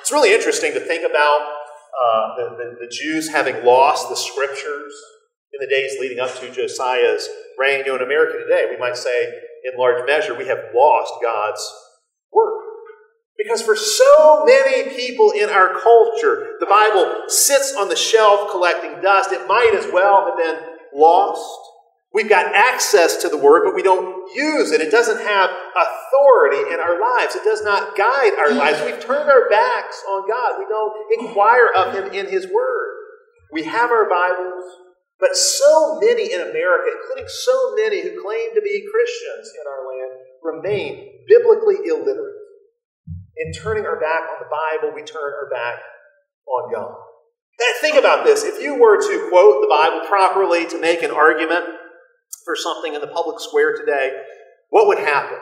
[0.00, 4.92] It's really interesting to think about uh, the, the, the Jews having lost the Scriptures
[5.52, 7.80] in the days leading up to Josiah's reign.
[7.80, 9.26] You know, in America today, we might say,
[9.64, 11.74] in large measure, we have lost God's
[12.32, 12.62] Word.
[13.36, 19.00] Because for so many people in our culture, the Bible sits on the shelf collecting
[19.00, 19.32] dust.
[19.32, 20.60] It might as well have been
[20.94, 21.58] lost.
[22.12, 24.80] We've got access to the Word, but we don't use it.
[24.80, 27.36] It doesn't have authority in our lives.
[27.36, 28.82] It does not guide our lives.
[28.84, 30.58] We've turned our backs on God.
[30.58, 32.96] We don't inquire of Him in His Word.
[33.52, 34.64] We have our Bibles,
[35.20, 39.86] but so many in America, including so many who claim to be Christians in our
[39.86, 42.34] land, remain biblically illiterate.
[43.36, 45.80] In turning our back on the Bible, we turn our back
[46.46, 46.94] on God.
[47.80, 48.42] Think about this.
[48.42, 51.64] If you were to quote the Bible properly to make an argument
[52.44, 54.22] for something in the public square today,
[54.70, 55.38] what would happen?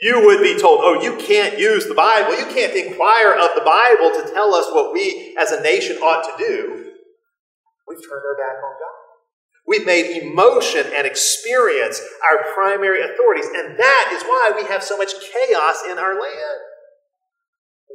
[0.00, 2.36] You would be told, oh, you can't use the Bible.
[2.36, 6.24] You can't inquire of the Bible to tell us what we as a nation ought
[6.24, 6.92] to do.
[7.86, 8.98] We've turned our back on God.
[9.66, 14.96] We've made emotion and experience our primary authorities, and that is why we have so
[14.96, 16.58] much chaos in our land.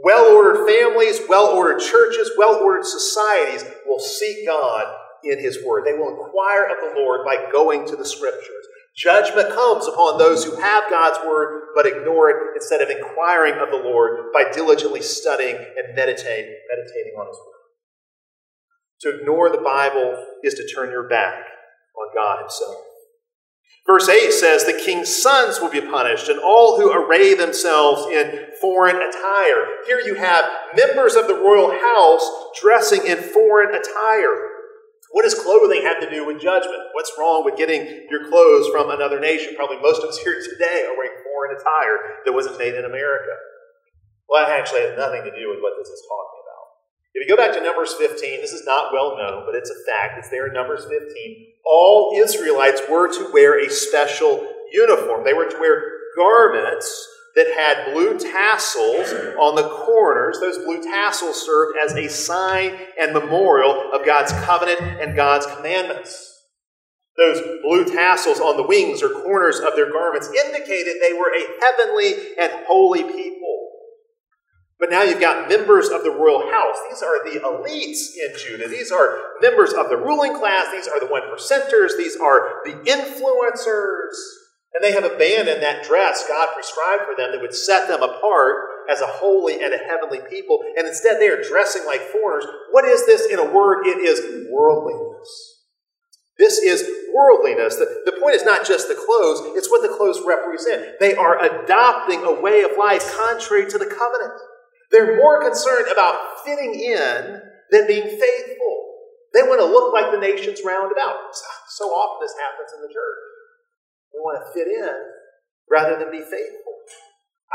[0.02, 5.84] Well ordered families, well ordered churches, well ordered societies will seek God in His Word.
[5.86, 8.65] They will inquire of the Lord by going to the Scriptures.
[8.95, 13.69] Judgment comes upon those who have God's Word but ignore it instead of inquiring of
[13.69, 17.58] the Lord by diligently studying and meditating, meditating on His Word.
[19.01, 21.45] To ignore the Bible is to turn your back
[21.95, 22.77] on God Himself.
[23.88, 28.47] Verse 8 says, The king's sons will be punished, and all who array themselves in
[28.60, 29.65] foreign attire.
[29.88, 30.43] Here you have
[30.75, 32.30] members of the royal house
[32.62, 34.56] dressing in foreign attire.
[35.11, 36.91] What does clothing have to do with judgment?
[36.91, 39.55] What's wrong with getting your clothes from another nation?
[39.55, 43.31] Probably most of us here today are wearing foreign attire that wasn't made in America.
[44.27, 46.63] Well, that actually has nothing to do with what this is talking about.
[47.13, 49.79] if you go back to Numbers 15, this is not well known, but it's a
[49.87, 50.19] fact.
[50.19, 50.99] It's there in Numbers 15.
[51.65, 55.23] All Israelites were to wear a special uniform.
[55.23, 55.81] They were to wear
[56.17, 60.39] garments that had blue tassels on the corners.
[60.41, 66.34] Those blue tassels served as a sign and memorial of God's covenant and God's commandments.
[67.15, 71.45] Those blue tassels on the wings or corners of their garments indicated they were a
[71.62, 73.69] heavenly and holy people.
[74.80, 76.78] But now you've got members of the royal house.
[76.89, 78.67] These are the elites in Judah.
[78.67, 80.71] These are members of the ruling class.
[80.71, 81.97] These are the one percenters.
[81.97, 84.13] These are the influencers.
[84.73, 88.67] And they have abandoned that dress God prescribed for them that would set them apart
[88.89, 90.60] as a holy and a heavenly people.
[90.77, 92.45] And instead, they are dressing like foreigners.
[92.71, 93.88] What is this in a word?
[93.88, 95.58] It is worldliness.
[96.38, 97.77] This is worldliness.
[97.77, 100.99] The, the point is not just the clothes, it's what the clothes represent.
[100.99, 104.39] They are adopting a way of life contrary to the covenant.
[104.91, 108.73] They're more concerned about fitting in than being faithful.
[109.34, 111.36] They want to look like the nations round about.
[111.69, 113.26] So often this happens in the church.
[114.23, 114.95] Want to fit in
[115.69, 116.73] rather than be faithful.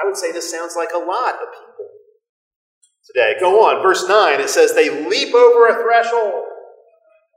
[0.00, 1.86] I would say this sounds like a lot of people
[3.06, 3.34] today.
[3.40, 6.44] Go on, verse 9, it says, They leap over a threshold.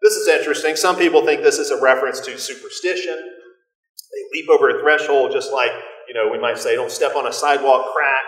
[0.01, 0.75] This is interesting.
[0.75, 3.15] Some people think this is a reference to superstition.
[3.17, 5.71] They leap over a threshold just like,
[6.07, 8.23] you know, we might say, don't step on a sidewalk crack,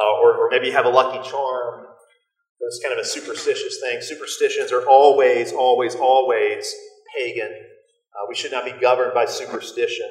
[0.00, 1.86] uh, or, or maybe have a lucky charm.
[2.60, 4.00] That's kind of a superstitious thing.
[4.00, 6.74] Superstitions are always, always, always
[7.16, 7.50] pagan.
[7.50, 10.08] Uh, we should not be governed by superstition.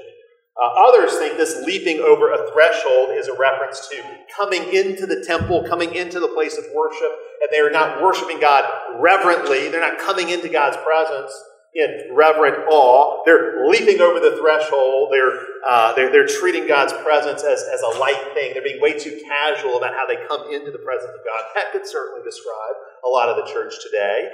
[0.61, 3.99] Uh, others think this leaping over a threshold is a reference to
[4.35, 8.39] coming into the temple, coming into the place of worship, and they are not worshiping
[8.39, 8.63] God
[8.99, 9.69] reverently.
[9.69, 11.33] They're not coming into God's presence
[11.73, 13.23] in reverent awe.
[13.25, 15.09] They're leaping over the threshold.
[15.11, 15.33] They're,
[15.67, 18.53] uh, they're, they're treating God's presence as, as a light thing.
[18.53, 21.41] They're being way too casual about how they come into the presence of God.
[21.55, 24.29] That could certainly describe a lot of the church today.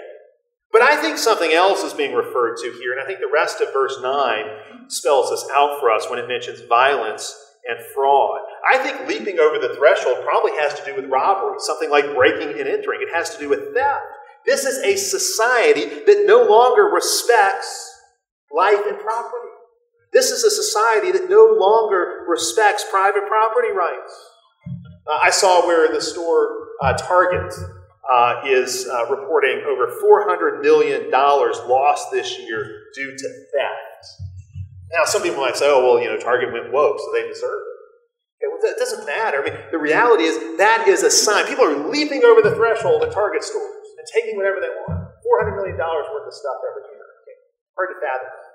[0.72, 3.62] But I think something else is being referred to here, and I think the rest
[3.62, 4.46] of verse 9
[4.90, 7.34] spells this out for us when it mentions violence
[7.68, 8.40] and fraud.
[8.72, 12.60] I think leaping over the threshold probably has to do with robbery, something like breaking
[12.60, 13.02] and entering.
[13.02, 14.02] It has to do with theft.
[14.46, 17.94] This is a society that no longer respects
[18.52, 19.52] life and property.
[20.14, 24.32] This is a society that no longer respects private property rights.
[25.06, 27.54] Uh, I saw where the store uh, Target
[28.12, 34.04] uh, is uh, reporting over $400 million lost this year due to theft.
[34.94, 37.60] Now, some people might say, oh, well, you know, Target went woke, so they deserve
[37.60, 37.78] it.
[38.40, 39.42] Okay, well, that doesn't matter.
[39.42, 41.48] I mean, the reality is that is a sign.
[41.48, 45.12] People are leaping over the threshold at Target stores and taking whatever they want.
[45.44, 47.04] $400 million worth of stuff every year.
[47.26, 47.38] Okay,
[47.76, 48.47] hard to fathom.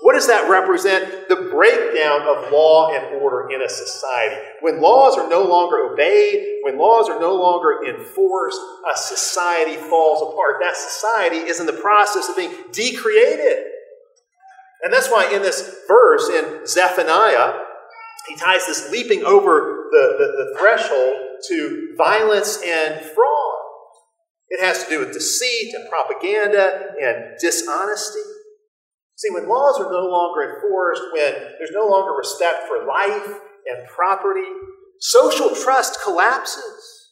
[0.00, 1.28] What does that represent?
[1.28, 4.36] The breakdown of law and order in a society.
[4.60, 8.60] When laws are no longer obeyed, when laws are no longer enforced,
[8.92, 10.56] a society falls apart.
[10.60, 13.64] That society is in the process of being decreated.
[14.82, 17.60] And that's why in this verse in Zephaniah,
[18.28, 21.16] he ties this leaping over the, the, the threshold
[21.48, 23.58] to violence and fraud.
[24.48, 28.20] It has to do with deceit and propaganda and dishonesty.
[29.22, 33.86] See, when laws are no longer enforced, when there's no longer respect for life and
[33.86, 34.48] property,
[34.98, 37.10] social trust collapses.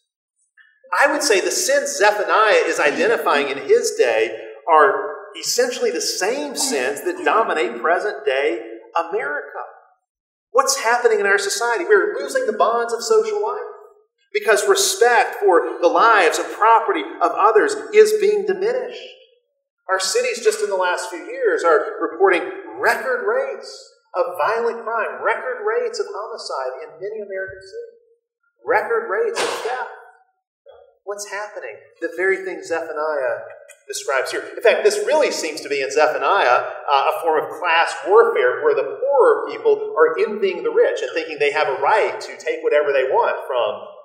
[1.00, 4.36] I would say the sins Zephaniah is identifying in his day
[4.68, 8.60] are essentially the same sins that dominate present day
[9.08, 9.62] America.
[10.50, 11.84] What's happening in our society?
[11.84, 13.60] We're losing the bonds of social life
[14.34, 18.98] because respect for the lives and property of others is being diminished.
[19.90, 22.46] Our cities, just in the last few years, are reporting
[22.78, 27.98] record rates of violent crime, record rates of homicide in many American cities,
[28.64, 29.90] record rates of death.
[31.02, 31.74] What's happening?
[32.00, 33.42] The very thing Zephaniah
[33.88, 34.46] describes here.
[34.56, 38.62] In fact, this really seems to be in Zephaniah uh, a form of class warfare
[38.62, 42.38] where the poorer people are envying the rich and thinking they have a right to
[42.38, 43.99] take whatever they want from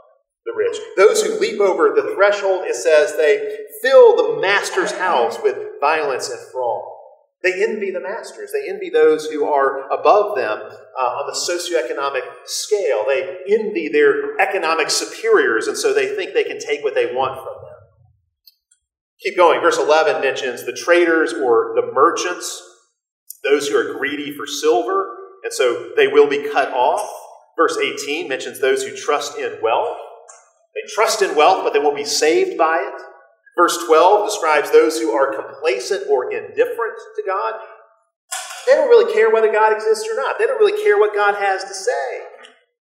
[0.45, 0.77] the rich.
[0.95, 6.29] Those who leap over the threshold, it says, they fill the master's house with violence
[6.29, 6.95] and fraud.
[7.43, 8.51] They envy the masters.
[8.51, 13.05] They envy those who are above them uh, on the socioeconomic scale.
[13.07, 17.35] They envy their economic superiors, and so they think they can take what they want
[17.35, 17.75] from them.
[19.21, 19.61] Keep going.
[19.61, 22.63] Verse 11 mentions the traders or the merchants,
[23.43, 27.07] those who are greedy for silver, and so they will be cut off.
[27.55, 29.97] Verse 18 mentions those who trust in wealth.
[30.75, 33.01] They trust in wealth, but they won't be saved by it.
[33.57, 37.53] Verse 12 describes those who are complacent or indifferent to God.
[38.67, 40.37] They don't really care whether God exists or not.
[40.37, 42.35] They don't really care what God has to say.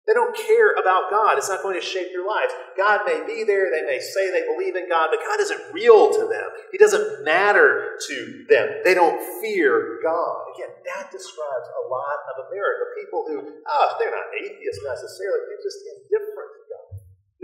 [0.10, 1.38] They don't care about God.
[1.38, 2.50] It's not going to shape your lives.
[2.74, 3.70] God may be there.
[3.70, 6.50] They may say they believe in God, but God isn't real to them.
[6.74, 8.16] He doesn't matter to
[8.50, 8.82] them.
[8.82, 10.50] They don't fear God.
[10.58, 12.90] Again, that describes a lot of America.
[12.98, 13.38] People who,
[13.70, 15.46] oh, they're not atheists necessarily.
[15.46, 16.29] They're just indifferent.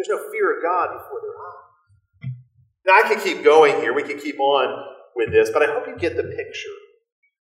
[0.06, 2.32] There's no fear of God before their eyes.
[2.86, 3.94] Now, I could keep going here.
[3.94, 4.86] We could keep on
[5.16, 6.70] with this, but I hope you get the picture.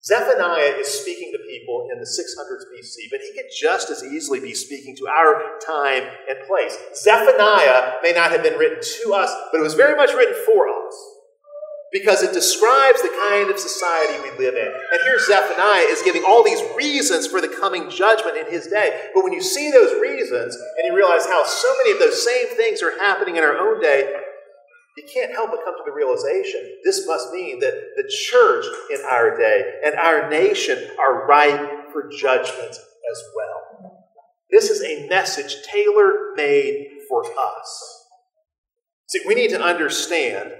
[0.03, 4.39] Zephaniah is speaking to people in the 600s BC, but he could just as easily
[4.39, 6.75] be speaking to our time and place.
[6.95, 10.67] Zephaniah may not have been written to us, but it was very much written for
[10.67, 11.10] us
[11.91, 14.67] because it describes the kind of society we live in.
[14.67, 19.09] And here Zephaniah is giving all these reasons for the coming judgment in his day.
[19.13, 22.47] But when you see those reasons and you realize how so many of those same
[22.55, 24.13] things are happening in our own day,
[24.97, 28.99] you can't help but come to the realization this must mean that the church in
[29.09, 34.01] our day and our nation are ripe for judgment as well.
[34.49, 38.05] This is a message tailor made for us.
[39.07, 40.51] See, we need to understand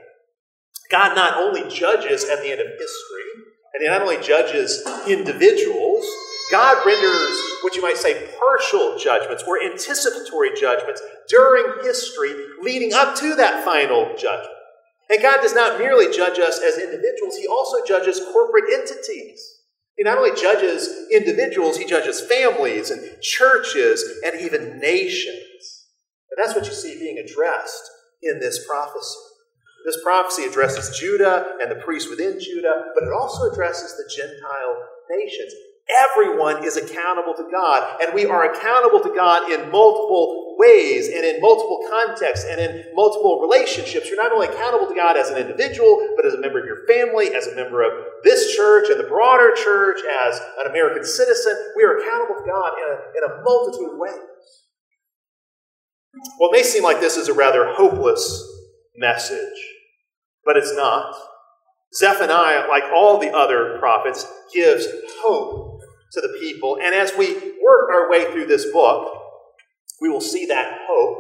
[0.92, 6.06] God not only judges at the end of history, and He not only judges individuals,
[6.52, 13.16] God renders what you might say partial judgments or anticipatory judgments during history leading up
[13.16, 14.58] to that final judgment.
[15.10, 19.60] And God does not merely judge us as individuals, He also judges corporate entities.
[19.98, 25.88] He not only judges individuals, He judges families and churches and even nations.
[26.30, 27.90] And that's what you see being addressed
[28.22, 29.31] in this prophecy.
[29.86, 34.76] This prophecy addresses Judah and the priests within Judah, but it also addresses the Gentile
[35.10, 35.54] nations.
[35.90, 41.26] Everyone is accountable to God, and we are accountable to God in multiple ways and
[41.26, 44.08] in multiple contexts and in multiple relationships.
[44.08, 46.86] You're not only accountable to God as an individual, but as a member of your
[46.88, 47.92] family, as a member of
[48.24, 51.56] this church and the broader church, as an American citizen.
[51.76, 54.14] We are accountable to God in a, in a multitude of ways.
[56.14, 58.48] It may seem like this is a rather hopeless
[58.96, 59.60] message,
[60.46, 61.16] but it's not.
[61.94, 64.88] Zephaniah, like all the other prophets, gives
[65.20, 65.82] hope
[66.14, 66.78] to the people.
[66.82, 69.18] And as we work our way through this book,
[70.00, 71.18] we will see that hope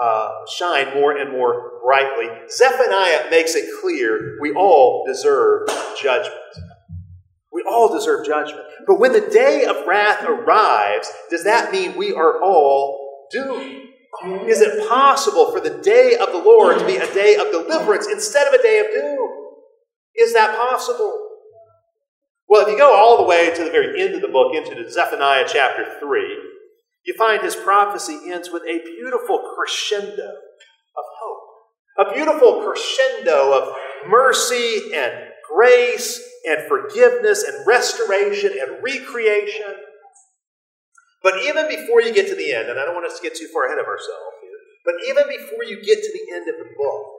[0.00, 2.28] uh, shine more and more brightly.
[2.50, 5.68] Zephaniah makes it clear we all deserve
[6.00, 6.34] judgment.
[7.52, 8.64] We all deserve judgment.
[8.86, 13.77] But when the day of wrath arrives, does that mean we are all doomed?
[14.46, 18.08] Is it possible for the day of the Lord to be a day of deliverance
[18.10, 19.28] instead of a day of doom?
[20.16, 21.28] Is that possible?
[22.48, 24.90] Well, if you go all the way to the very end of the book, into
[24.90, 26.38] Zephaniah chapter 3,
[27.04, 32.08] you find his prophecy ends with a beautiful crescendo of hope.
[32.08, 33.74] A beautiful crescendo of
[34.08, 35.12] mercy and
[35.48, 39.74] grace and forgiveness and restoration and recreation.
[41.22, 43.34] But even before you get to the end, and I don't want us to get
[43.34, 46.56] too far ahead of ourselves here, but even before you get to the end of
[46.62, 47.18] the book,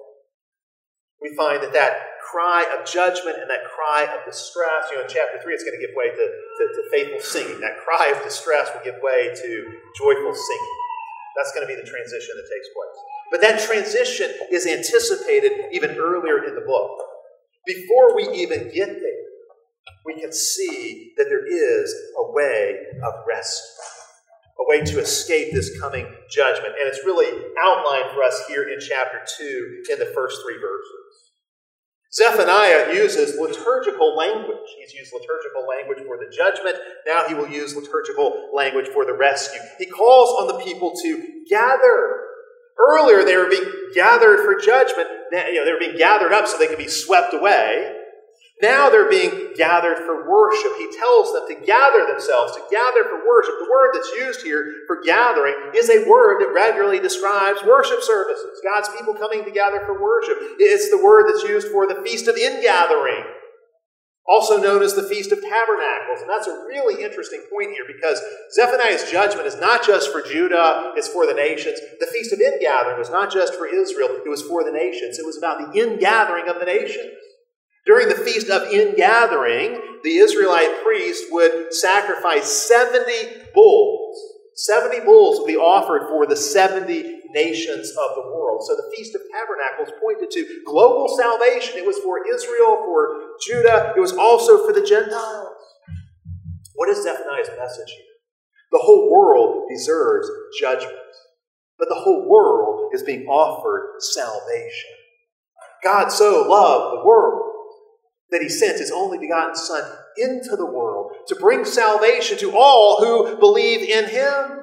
[1.21, 5.11] we find that that cry of judgment and that cry of distress, you know, in
[5.11, 7.59] chapter 3, it's going to give way to, to, to faithful singing.
[7.59, 9.49] That cry of distress will give way to
[9.99, 10.75] joyful singing.
[11.35, 12.97] That's going to be the transition that takes place.
[13.31, 16.99] But that transition is anticipated even earlier in the book.
[17.65, 19.08] Before we even get there,
[20.05, 23.83] we can see that there is a way of rescue
[24.59, 26.75] a way to escape this coming judgment.
[26.77, 27.27] And it's really
[27.63, 30.99] outlined for us here in chapter 2 in the first three verses.
[32.11, 34.67] Zephaniah uses liturgical language.
[34.79, 36.75] He's used liturgical language for the judgment.
[37.05, 39.61] Now he will use liturgical language for the rescue.
[39.77, 42.25] He calls on the people to gather.
[42.79, 45.07] Earlier, they were being gathered for judgment.
[45.31, 47.98] You know, they were being gathered up so they could be swept away.
[48.61, 50.73] Now they're being gathered for worship.
[50.77, 53.55] He tells them to gather themselves, to gather for worship.
[53.57, 58.59] The word that's used here for gathering is a word that regularly describes worship services,
[58.63, 60.35] God's people coming together for worship.
[60.59, 63.23] It's the word that's used for the Feast of Ingathering,
[64.27, 66.19] also known as the Feast of Tabernacles.
[66.19, 68.21] And that's a really interesting point here because
[68.53, 71.79] Zephaniah's judgment is not just for Judah, it's for the nations.
[72.01, 75.17] The Feast of Ingathering was not just for Israel, it was for the nations.
[75.17, 77.07] It was about the ingathering of the nations.
[77.85, 84.17] During the Feast of Ingathering, the Israelite priest would sacrifice 70 bulls.
[84.55, 88.61] 70 bulls would be offered for the 70 nations of the world.
[88.67, 91.77] So the Feast of Tabernacles pointed to global salvation.
[91.77, 95.55] It was for Israel, for Judah, it was also for the Gentiles.
[96.75, 98.05] What is Zephaniah's message here?
[98.71, 100.95] The whole world deserves judgment,
[101.77, 104.91] but the whole world is being offered salvation.
[105.83, 107.48] God so loved the world
[108.31, 109.83] that he sent his only begotten Son
[110.17, 114.59] into the world to bring salvation to all who believe in him.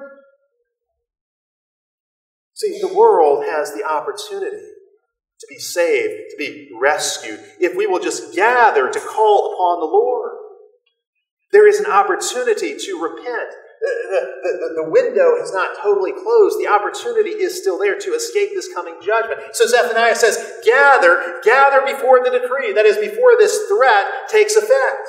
[2.53, 4.65] See, the world has the opportunity
[5.39, 9.85] to be saved, to be rescued, if we will just gather to call upon the
[9.85, 10.31] Lord.
[11.51, 16.59] There is an opportunity to repent the, the, the, window is not totally closed.
[16.59, 19.39] The opportunity is still there to escape this coming judgment.
[19.53, 22.73] So Zephaniah says, Gather, gather before the decree.
[22.73, 25.07] That is, before this threat takes effect.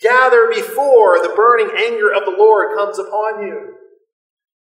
[0.00, 3.74] Gather before the burning anger of the Lord comes upon you.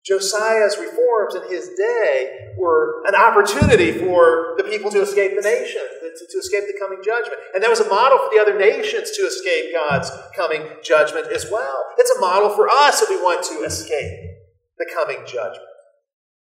[0.07, 5.83] Josiah's reforms in his day were an opportunity for the people to escape the nation,
[6.01, 7.43] to, to, escape the coming judgment.
[7.55, 11.51] And that was a model for the other nations to escape God's coming judgment as
[11.51, 11.85] well.
[11.99, 14.31] It's a model for us if we want to escape
[14.79, 15.75] the coming judgment.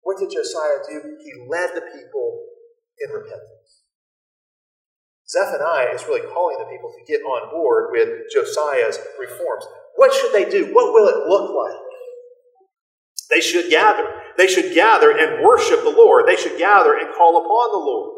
[0.03, 1.17] What did Josiah do?
[1.23, 2.47] He led the people
[3.07, 3.87] in repentance.
[5.29, 9.65] Zephaniah is really calling the people to get on board with Josiah's reforms.
[9.95, 10.75] What should they do?
[10.75, 11.84] What will it look like?
[13.35, 14.07] They should gather.
[14.39, 16.27] They should gather and worship the Lord.
[16.27, 18.11] They should gather and call upon the Lord.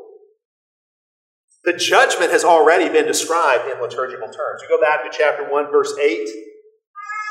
[1.65, 4.61] The judgment has already been described in liturgical terms.
[4.61, 6.29] You go back to chapter 1, verse 8.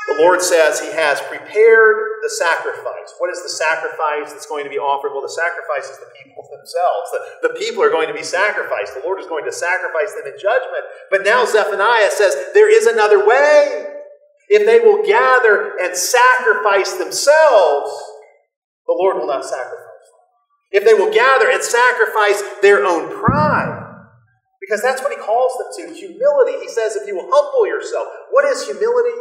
[0.08, 3.14] The Lord says He has prepared the sacrifice.
[3.18, 5.12] What is the sacrifice that's going to be offered?
[5.14, 7.06] Well, the sacrifice is the people themselves.
[7.14, 8.94] The, the people are going to be sacrificed.
[8.94, 10.84] The Lord is going to sacrifice them in judgment.
[11.10, 13.95] But now Zephaniah says there is another way.
[14.48, 17.90] If they will gather and sacrifice themselves,
[18.86, 19.82] the Lord will not sacrifice.
[20.70, 23.86] If they will gather and sacrifice their own pride,
[24.60, 26.58] because that's what he calls them to humility.
[26.60, 28.08] He says, if you will humble yourself.
[28.30, 29.14] What is humility?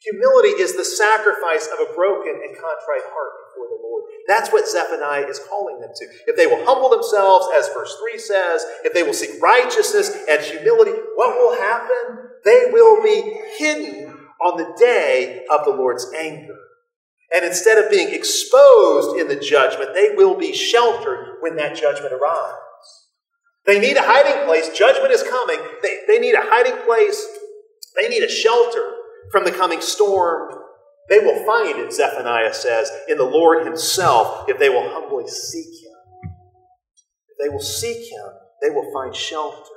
[0.00, 4.04] Humility is the sacrifice of a broken and contrite heart before the Lord.
[4.26, 6.04] That's what Zephaniah is calling them to.
[6.26, 10.40] If they will humble themselves, as verse 3 says, if they will seek righteousness and
[10.40, 12.30] humility, what will happen?
[12.44, 13.99] They will be hidden
[14.42, 16.56] on the day of the Lord's anger.
[17.34, 22.12] And instead of being exposed in the judgment, they will be sheltered when that judgment
[22.12, 22.56] arrives.
[23.66, 24.76] They need a hiding place.
[24.76, 25.58] Judgment is coming.
[25.82, 27.24] They, they need a hiding place.
[27.94, 28.94] They need a shelter
[29.30, 30.56] from the coming storm.
[31.08, 35.66] They will find it, Zephaniah says, in the Lord Himself if they will humbly seek
[35.66, 36.32] Him.
[37.28, 38.26] If they will seek Him,
[38.62, 39.70] they will find shelter.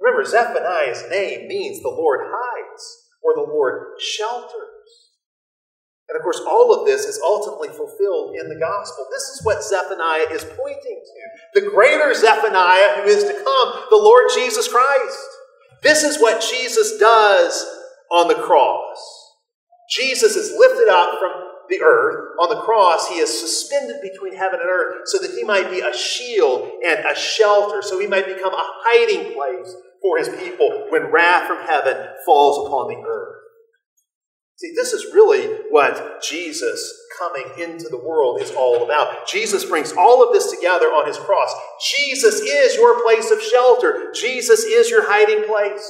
[0.00, 4.68] Remember, Zephaniah's name means the Lord hides or the Lord shelters.
[6.08, 9.06] And of course, all of this is ultimately fulfilled in the gospel.
[9.10, 11.60] This is what Zephaniah is pointing to.
[11.60, 15.28] The greater Zephaniah who is to come, the Lord Jesus Christ.
[15.82, 17.64] This is what Jesus does
[18.10, 18.96] on the cross.
[19.90, 21.32] Jesus is lifted up from
[21.68, 22.36] the earth.
[22.40, 25.80] On the cross, he is suspended between heaven and earth so that he might be
[25.80, 30.86] a shield and a shelter, so he might become a hiding place for his people
[30.90, 33.36] when wrath from heaven falls upon the earth.
[34.56, 39.28] See, this is really what Jesus coming into the world is all about.
[39.28, 41.52] Jesus brings all of this together on his cross.
[41.92, 45.88] Jesus is your place of shelter, Jesus is your hiding place.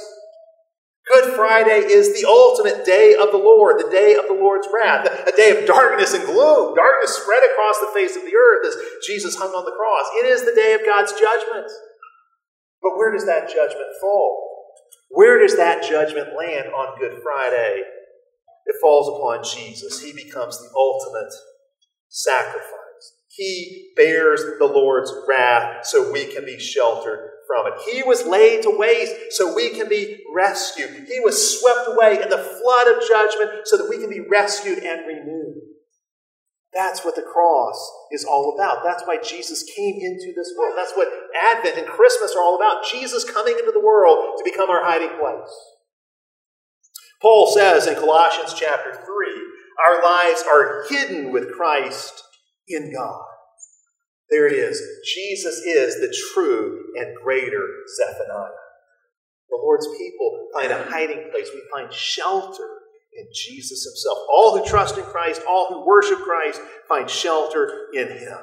[1.08, 5.08] Good Friday is the ultimate day of the Lord, the day of the Lord's wrath,
[5.26, 6.74] a day of darkness and gloom.
[6.74, 10.04] Darkness spread across the face of the earth as Jesus hung on the cross.
[10.20, 11.72] It is the day of God's judgment.
[12.82, 14.44] But where does that judgment fall?
[15.10, 17.82] Where does that judgment land on Good Friday?
[18.66, 20.02] It falls upon Jesus.
[20.02, 21.32] He becomes the ultimate
[22.08, 22.74] sacrifice.
[23.28, 27.74] He bears the Lord's wrath so we can be sheltered from it.
[27.90, 31.06] He was laid to waste so we can be rescued.
[31.08, 34.78] He was swept away in the flood of judgment so that we can be rescued
[34.78, 35.37] and renewed.
[36.78, 37.74] That's what the cross
[38.12, 38.84] is all about.
[38.84, 40.74] That's why Jesus came into this world.
[40.76, 42.84] That's what Advent and Christmas are all about.
[42.84, 45.50] Jesus coming into the world to become our hiding place.
[47.20, 49.02] Paul says in Colossians chapter 3
[49.88, 52.22] our lives are hidden with Christ
[52.68, 53.24] in God.
[54.30, 54.80] There it is.
[55.16, 57.66] Jesus is the true and greater
[57.96, 58.50] Zephaniah.
[59.50, 61.48] The Lord's people find a hiding place.
[61.52, 62.68] We find shelter
[63.18, 64.18] in Jesus himself.
[64.32, 68.38] All who trust in Christ, all who worship Christ, find shelter in him.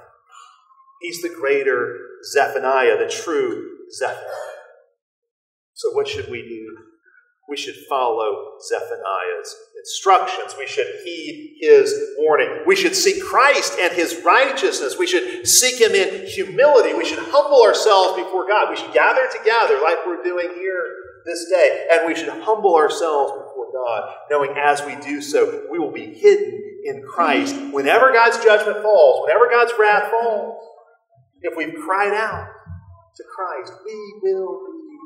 [1.01, 4.55] He's the greater Zephaniah, the true Zephaniah.
[5.73, 6.77] So, what should we do?
[7.47, 10.55] We should follow Zephaniah's instructions.
[10.57, 12.63] We should heed his warning.
[12.65, 14.97] We should seek Christ and his righteousness.
[14.97, 16.95] We should seek him in humility.
[16.95, 18.71] We should humble ourselves before God.
[18.71, 20.85] We should gather together like we're doing here
[21.25, 21.87] this day.
[21.91, 26.13] And we should humble ourselves before God, knowing as we do so, we will be
[26.13, 27.55] hidden in Christ.
[27.71, 30.61] Whenever God's judgment falls, whenever God's wrath falls,
[31.41, 32.47] if we've cried out
[33.15, 34.59] to Christ, we will
[34.89, 34.97] be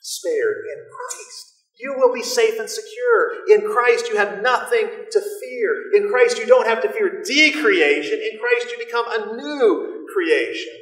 [0.00, 1.50] spared in Christ.
[1.80, 3.44] You will be safe and secure.
[3.48, 5.90] In Christ, you have nothing to fear.
[5.94, 8.20] In Christ, you don't have to fear decreation.
[8.20, 10.72] In Christ, you become a new creation.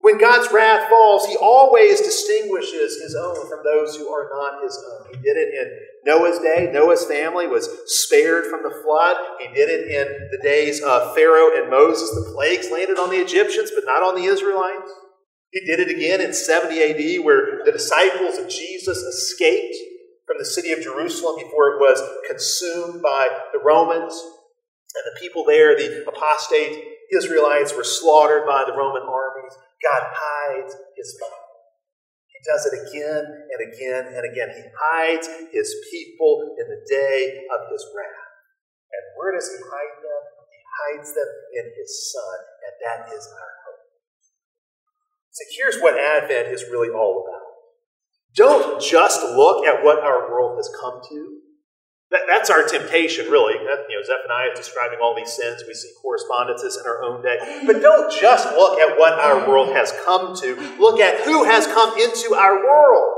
[0.00, 4.76] When God's wrath falls, he always distinguishes his own from those who are not his
[4.76, 5.14] own.
[5.14, 6.70] He did it in Noah's day.
[6.72, 9.16] Noah's family was spared from the flood.
[9.40, 12.10] He did it in the days of Pharaoh and Moses.
[12.10, 14.90] The plagues landed on the Egyptians, but not on the Israelites.
[15.50, 19.76] He did it again in 70 AD, where the disciples of Jesus escaped
[20.26, 24.14] from the city of Jerusalem before it was consumed by the Romans.
[24.94, 29.52] And the people there, the apostate Israelites, were slaughtered by the Roman armies.
[29.80, 31.50] God hides his people.
[32.28, 34.48] He does it again and again and again.
[34.52, 38.30] He hides his people in the day of his wrath.
[38.92, 40.22] And where does he hide them?
[40.48, 43.84] He hides them in his Son, and that is our hope.
[45.30, 47.46] So here's what Advent is really all about.
[48.34, 51.39] Don't just look at what our world has come to.
[52.10, 53.54] That, that's our temptation, really.
[53.54, 55.62] That, you know, Zephaniah is describing all these sins.
[55.66, 57.62] We see correspondences in our own day.
[57.66, 60.56] But don't just look at what our world has come to.
[60.80, 63.14] Look at who has come into our world.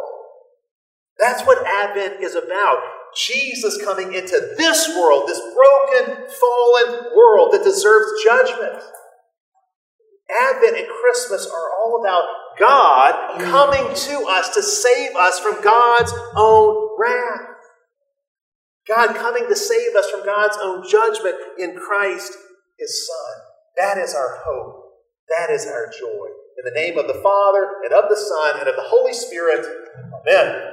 [1.18, 2.78] That's what Advent is about.
[3.16, 8.82] Jesus coming into this world, this broken, fallen world that deserves judgment.
[10.49, 12.24] Advent and Christmas are all about
[12.59, 17.51] God coming to us to save us from God's own wrath.
[18.89, 22.33] God coming to save us from God's own judgment in Christ,
[22.78, 23.43] His Son.
[23.76, 24.83] That is our hope.
[25.39, 26.26] That is our joy.
[26.59, 29.64] In the name of the Father, and of the Son, and of the Holy Spirit,
[30.26, 30.72] Amen.